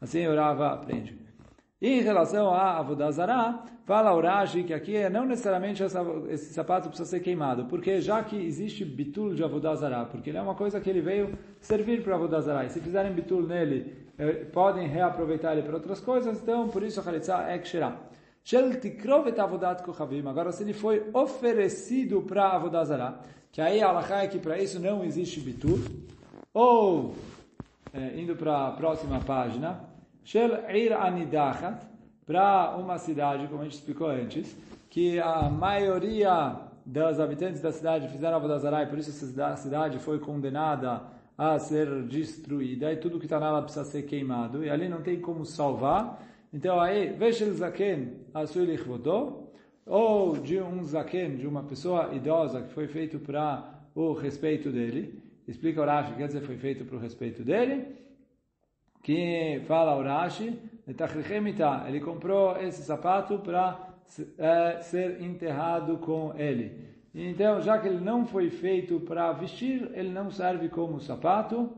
Assim 0.00 0.26
o 0.26 0.34
Rava 0.34 0.68
aprende. 0.68 1.18
Em 1.80 2.00
relação 2.00 2.52
a 2.52 2.78
Avodazara, 2.78 3.62
fala 3.84 4.12
o 4.12 4.20
Rashi 4.20 4.64
que 4.64 4.74
aqui 4.74 4.96
é 4.96 5.08
não 5.08 5.24
necessariamente 5.24 5.82
essa, 5.82 6.04
esse 6.28 6.52
sapato 6.52 6.88
precisa 6.88 7.08
ser 7.08 7.20
queimado, 7.20 7.66
porque 7.66 8.00
já 8.00 8.22
que 8.22 8.36
existe 8.36 8.84
bitul 8.84 9.34
de 9.34 9.42
Avodazara, 9.44 10.04
porque 10.04 10.30
ele 10.30 10.38
é 10.38 10.42
uma 10.42 10.56
coisa 10.56 10.80
que 10.80 10.90
ele 10.90 11.00
veio 11.00 11.38
servir 11.60 12.02
para 12.02 12.16
Avodazara, 12.16 12.64
e 12.64 12.70
se 12.70 12.80
fizerem 12.80 13.12
bitul 13.12 13.42
nele, 13.42 14.07
podem 14.52 14.88
reaproveitar 14.88 15.52
ele 15.52 15.62
para 15.62 15.74
outras 15.74 16.00
coisas, 16.00 16.40
então 16.40 16.68
por 16.68 16.82
isso 16.82 17.00
a 17.00 17.02
Khalitsa 17.02 17.44
é 17.48 17.58
Kshira. 17.58 17.96
Shel 18.42 18.80
tikrovet 18.80 19.38
avodat 19.38 19.82
kochavim. 19.82 20.26
Agora, 20.26 20.50
se 20.52 20.62
ele 20.62 20.72
foi 20.72 21.08
oferecido 21.12 22.22
para 22.22 22.52
Avodazara, 22.52 23.20
que 23.52 23.60
aí 23.60 23.82
a 23.82 23.88
Alaha 23.88 24.22
é 24.22 24.26
que 24.26 24.38
para 24.38 24.58
isso 24.58 24.80
não 24.80 25.04
existe 25.04 25.40
bitul, 25.40 25.78
ou, 26.52 27.14
é, 27.92 28.18
indo 28.18 28.34
para 28.34 28.68
a 28.68 28.72
próxima 28.72 29.20
página, 29.20 29.84
Shel 30.24 30.70
Ir 30.70 30.92
Anidachat, 30.92 31.86
para 32.26 32.76
uma 32.76 32.98
cidade, 32.98 33.46
como 33.48 33.60
a 33.60 33.64
gente 33.64 33.74
explicou 33.74 34.08
antes, 34.08 34.56
que 34.90 35.18
a 35.20 35.42
maioria 35.50 36.56
dos 36.84 37.20
habitantes 37.20 37.60
da 37.60 37.70
cidade 37.70 38.08
fizeram 38.08 38.36
Avodazará 38.36 38.82
e 38.82 38.86
por 38.86 38.98
isso 38.98 39.10
essa 39.10 39.56
cidade 39.56 39.98
foi 39.98 40.18
condenada 40.18 41.02
a 41.38 41.58
ser 41.58 42.02
destruída 42.02 42.92
e 42.92 42.96
tudo 42.96 43.18
que 43.18 43.26
está 43.26 43.38
nela 43.38 43.62
precisa 43.62 43.84
ser 43.84 44.02
queimado 44.02 44.64
e 44.64 44.68
ali 44.68 44.88
não 44.88 45.00
tem 45.00 45.20
como 45.20 45.46
salvar. 45.46 46.26
Então 46.52 46.80
aí, 46.80 47.12
Veshel 47.12 47.54
Zaken 47.54 48.14
Vodó, 48.84 49.48
ou 49.86 50.36
de 50.36 50.60
um 50.60 50.84
Zaken, 50.84 51.36
de 51.36 51.46
uma 51.46 51.62
pessoa 51.62 52.12
idosa 52.12 52.62
que 52.62 52.72
foi 52.74 52.88
feito 52.88 53.20
para 53.20 53.80
o 53.94 54.12
respeito 54.12 54.70
dele. 54.70 55.22
Explica 55.46 55.80
o 55.80 55.84
Rashi, 55.84 56.14
quer 56.14 56.26
dizer, 56.26 56.42
foi 56.42 56.56
feito 56.56 56.84
para 56.84 56.96
o 56.96 57.00
respeito 57.00 57.42
dele 57.42 57.96
que 59.08 59.62
fala 59.66 59.96
o 59.96 60.02
Rashi, 60.02 60.58
ele 61.86 62.00
comprou 62.00 62.56
esse 62.58 62.82
sapato 62.82 63.38
para 63.38 63.88
é, 64.36 64.80
ser 64.82 65.22
enterrado 65.22 65.96
com 65.96 66.34
ele. 66.36 66.97
Então, 67.14 67.60
já 67.60 67.78
que 67.78 67.88
ele 67.88 68.00
não 68.00 68.26
foi 68.26 68.50
feito 68.50 69.00
para 69.00 69.32
vestir, 69.32 69.90
ele 69.94 70.10
não 70.10 70.30
serve 70.30 70.68
como 70.68 71.00
sapato, 71.00 71.70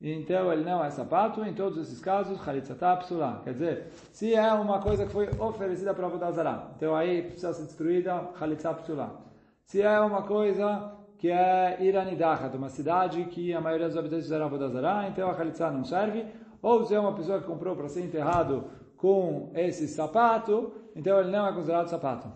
então 0.00 0.50
ele 0.52 0.64
não 0.64 0.82
é 0.82 0.90
sapato, 0.90 1.44
em 1.44 1.52
todos 1.52 1.78
esses 1.78 2.00
casos, 2.00 2.40
Khalitzatá 2.40 2.96
Psulá. 2.96 3.40
Quer 3.44 3.52
dizer, 3.52 3.86
se 4.12 4.34
é 4.34 4.52
uma 4.54 4.80
coisa 4.80 5.04
que 5.04 5.12
foi 5.12 5.28
oferecida 5.38 5.92
para 5.92 6.06
Avodazará, 6.06 6.70
então 6.76 6.96
aí 6.96 7.22
precisa 7.22 7.52
ser 7.52 7.64
destruída, 7.64 8.30
Khalitzatá 8.38 8.82
Psulá. 8.82 9.20
Se 9.66 9.82
é 9.82 10.00
uma 10.00 10.22
coisa 10.22 10.96
que 11.18 11.30
é 11.30 11.76
Iranidachat, 11.80 12.56
uma 12.56 12.70
cidade 12.70 13.24
que 13.24 13.52
a 13.52 13.60
maioria 13.60 13.88
dos 13.88 13.96
habitantes 13.96 14.24
fizeram 14.24 14.46
Avodazará, 14.46 15.06
então 15.06 15.28
a 15.28 15.34
Khalitzá 15.34 15.70
não 15.70 15.84
serve. 15.84 16.24
Ou 16.62 16.84
se 16.84 16.94
é 16.94 16.98
uma 16.98 17.14
pessoa 17.14 17.38
que 17.38 17.46
comprou 17.46 17.76
para 17.76 17.88
ser 17.88 18.02
enterrado 18.02 18.64
com 18.96 19.50
esse 19.54 19.86
sapato, 19.86 20.72
então 20.96 21.20
ele 21.20 21.30
não 21.30 21.46
é 21.46 21.52
considerado 21.52 21.88
sapato. 21.88 22.28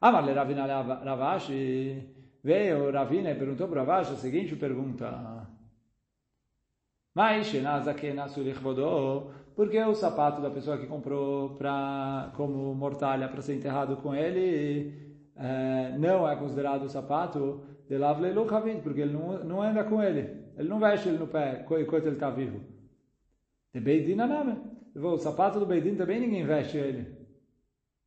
Amarle 0.00 0.32
Ravina 0.32 0.66
Ravashi, 0.66 2.08
veio 2.42 2.90
Ravina 2.90 3.30
e 3.30 3.34
perguntou 3.34 3.68
para 3.68 3.80
Ravashi 3.80 4.12
a 4.12 4.16
seguinte 4.16 4.56
pergunta. 4.56 5.46
Mas 7.14 7.52
porque 9.54 9.78
o 9.82 9.94
sapato 9.94 10.40
da 10.40 10.50
pessoa 10.50 10.78
que 10.78 10.86
comprou 10.86 11.56
para 11.56 12.32
como 12.34 12.74
mortalha 12.74 13.28
para 13.28 13.42
ser 13.42 13.56
enterrado 13.56 13.96
com 13.98 14.14
ele 14.14 15.20
é, 15.36 15.98
não 15.98 16.26
é 16.26 16.34
considerado 16.36 16.88
sapato 16.88 17.62
de 17.86 17.98
Lavleilu 17.98 18.46
porque 18.82 19.02
ele 19.02 19.12
não, 19.12 19.44
não 19.44 19.60
anda 19.60 19.84
com 19.84 20.02
ele. 20.02 20.40
Ele 20.56 20.68
não 20.68 20.78
veste 20.78 21.08
ele 21.08 21.18
no 21.18 21.26
pé 21.26 21.66
enquanto 21.78 22.06
ele 22.06 22.16
está 22.16 22.30
vivo. 22.30 22.60
De 23.74 23.80
Beidin. 23.80 24.16
O 24.94 25.18
sapato 25.18 25.58
do 25.58 25.66
Beidin 25.66 25.96
também 25.96 26.20
ninguém 26.20 26.46
veste 26.46 26.78
ele. 26.78 27.19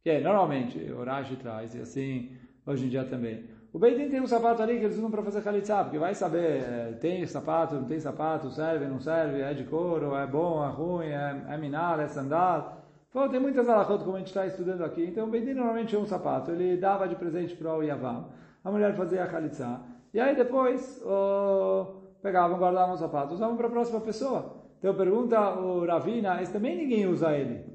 Que 0.04 0.10
é, 0.10 0.22
normalmente, 0.22 0.78
o 0.91 1.04
Rashi 1.04 1.38
traz, 1.38 1.74
e 1.74 1.80
assim 1.80 2.38
hoje 2.66 2.86
em 2.86 2.89
dia 2.89 3.06
também. 3.06 3.45
O 3.72 3.80
Beidin 3.80 4.10
tem 4.10 4.22
um 4.22 4.28
sapato 4.28 4.62
ali 4.62 4.78
que 4.78 4.86
eles 4.86 4.97
usam 4.97 5.10
para 5.10 5.24
fazer 5.24 5.41
khalitsa, 5.41 5.84
porque 5.84 5.97
vai 5.97 6.14
saber, 6.14 6.62
é, 6.62 6.97
tem 6.99 7.26
sapato, 7.26 7.76
não 7.76 7.86
tem 7.86 7.99
sapato, 7.99 8.51
serve, 8.51 8.86
não 8.86 8.99
serve, 8.99 9.41
é 9.41 9.54
de 9.54 9.64
couro, 9.64 10.14
é 10.16 10.28
bom, 10.28 10.64
é 10.64 10.70
ruim, 10.70 11.08
é, 11.08 11.45
é 11.49 11.58
minar, 11.58 11.99
é 11.99 12.08
sandal. 12.08 12.84
Pô, 13.12 13.28
tem 13.30 13.39
muitas 13.39 13.68
alahot 13.68 14.04
como 14.04 14.18
a 14.18 14.20
gente 14.20 14.28
está 14.28 14.45
estudando 14.45 14.84
aqui. 14.84 15.04
Então 15.06 15.26
o 15.26 15.32
Beidin 15.32 15.54
normalmente 15.54 15.95
é 15.95 15.99
um 15.99 16.06
sapato, 16.06 16.51
ele 16.51 16.78
dava 16.78 17.08
de 17.08 17.16
presente 17.16 17.56
para 17.56 17.76
o 17.76 17.82
Yavam, 17.82 18.30
a 18.64 18.72
mulher 18.72 18.95
fazia 18.95 19.24
a 19.24 19.28
e 20.14 20.20
aí 20.20 20.36
depois 20.36 21.01
oh, 21.04 21.86
pegavam, 22.22 22.60
guardavam 22.60 22.93
o 22.93 22.97
sapato, 22.97 23.34
usavam 23.34 23.58
para 23.58 23.68
a 23.68 23.72
próxima 23.72 23.99
pessoa. 24.01 24.62
Então 24.78 24.93
pergunta 24.93 25.39
o 25.56 25.86
Ravina, 25.86 26.41
esse 26.41 26.54
também 26.54 26.78
ninguém 26.78 27.08
usa 27.08 27.36
ele. 27.36 27.72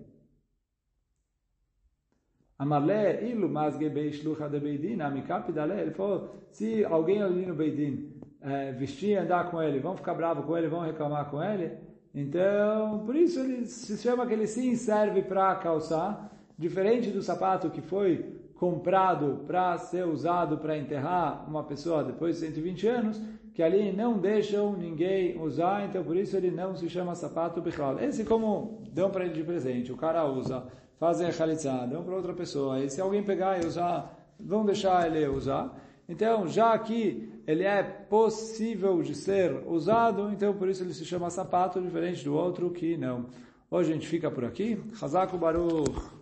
Amarle 2.59 3.30
ilu 3.30 3.48
masge 3.48 3.88
beishlucha 3.88 4.48
de 4.48 4.59
Beidin, 4.59 5.00
amikap 5.00 5.52
dale. 5.52 5.80
Ele 5.80 5.90
falou, 5.92 6.28
se 6.50 6.84
alguém 6.84 7.22
ali 7.22 7.46
no 7.46 7.54
Beidin 7.54 8.12
é, 8.40 8.72
vestir 8.72 9.11
e 9.11 9.16
andar 9.16 9.48
com 9.48 9.62
ele, 9.62 9.78
vão 9.78 9.96
ficar 9.96 10.14
bravos 10.14 10.44
com 10.44 10.56
ele, 10.56 10.66
vão 10.66 10.80
reclamar 10.80 11.30
com 11.30 11.40
ele. 11.40 11.72
Então, 12.12 13.04
por 13.06 13.14
isso 13.14 13.38
ele 13.38 13.64
se 13.64 13.96
chama 13.98 14.26
que 14.26 14.32
ele 14.32 14.46
sim 14.46 14.74
serve 14.74 15.22
para 15.22 15.54
calçar, 15.54 16.32
diferente 16.59 17.11
do 17.11 17.22
sapato 17.22 17.70
que 17.70 17.80
foi 17.80 18.34
comprado 18.56 19.44
para 19.46 19.78
ser 19.78 20.04
usado 20.04 20.59
para 20.59 20.76
enterrar 20.76 21.48
uma 21.48 21.62
pessoa 21.62 22.02
depois 22.02 22.34
de 22.34 22.46
120 22.46 22.88
anos, 22.88 23.22
que 23.54 23.62
ali 23.62 23.92
não 23.92 24.18
deixam 24.18 24.72
ninguém 24.72 25.40
usar, 25.40 25.84
então 25.84 26.02
por 26.02 26.16
isso 26.16 26.36
ele 26.36 26.50
não 26.50 26.74
se 26.74 26.88
chama 26.88 27.14
sapato 27.14 27.61
bichal. 27.61 28.00
Esse 28.00 28.24
como 28.24 28.82
dão 28.92 29.11
para 29.11 29.26
ele 29.26 29.34
de 29.34 29.44
presente, 29.44 29.92
o 29.92 29.96
cara 29.96 30.24
usa 30.26 30.66
fazem 30.99 31.26
a 31.26 31.32
chalitza, 31.32 31.86
dão 31.86 32.03
para 32.03 32.14
outra 32.14 32.32
pessoa. 32.32 32.80
E 32.80 32.90
se 32.90 33.01
alguém 33.01 33.22
pegar 33.22 33.62
e 33.62 33.66
usar, 33.66 34.14
vão 34.38 34.64
deixar 34.64 35.07
ele 35.07 35.26
usar. 35.28 35.74
Então, 36.09 36.49
já 36.49 36.78
que 36.78 37.30
ele 37.46 37.64
é 37.64 37.82
possível 37.82 39.03
de 39.03 39.14
ser 39.14 39.62
usado, 39.66 40.30
então 40.32 40.55
por 40.55 40.68
isso 40.68 40.82
ele 40.82 40.94
se 40.94 41.05
chama 41.05 41.30
sapato, 41.30 41.80
diferente 41.80 42.24
do 42.24 42.34
outro 42.34 42.70
que 42.70 42.96
não. 42.96 43.26
Hoje 43.70 43.90
a 43.90 43.94
gente 43.94 44.09
fica 44.09 44.30
por 44.30 44.44
aqui. 44.44 44.82
Hazaku 45.01 45.36
Baruch. 45.36 46.18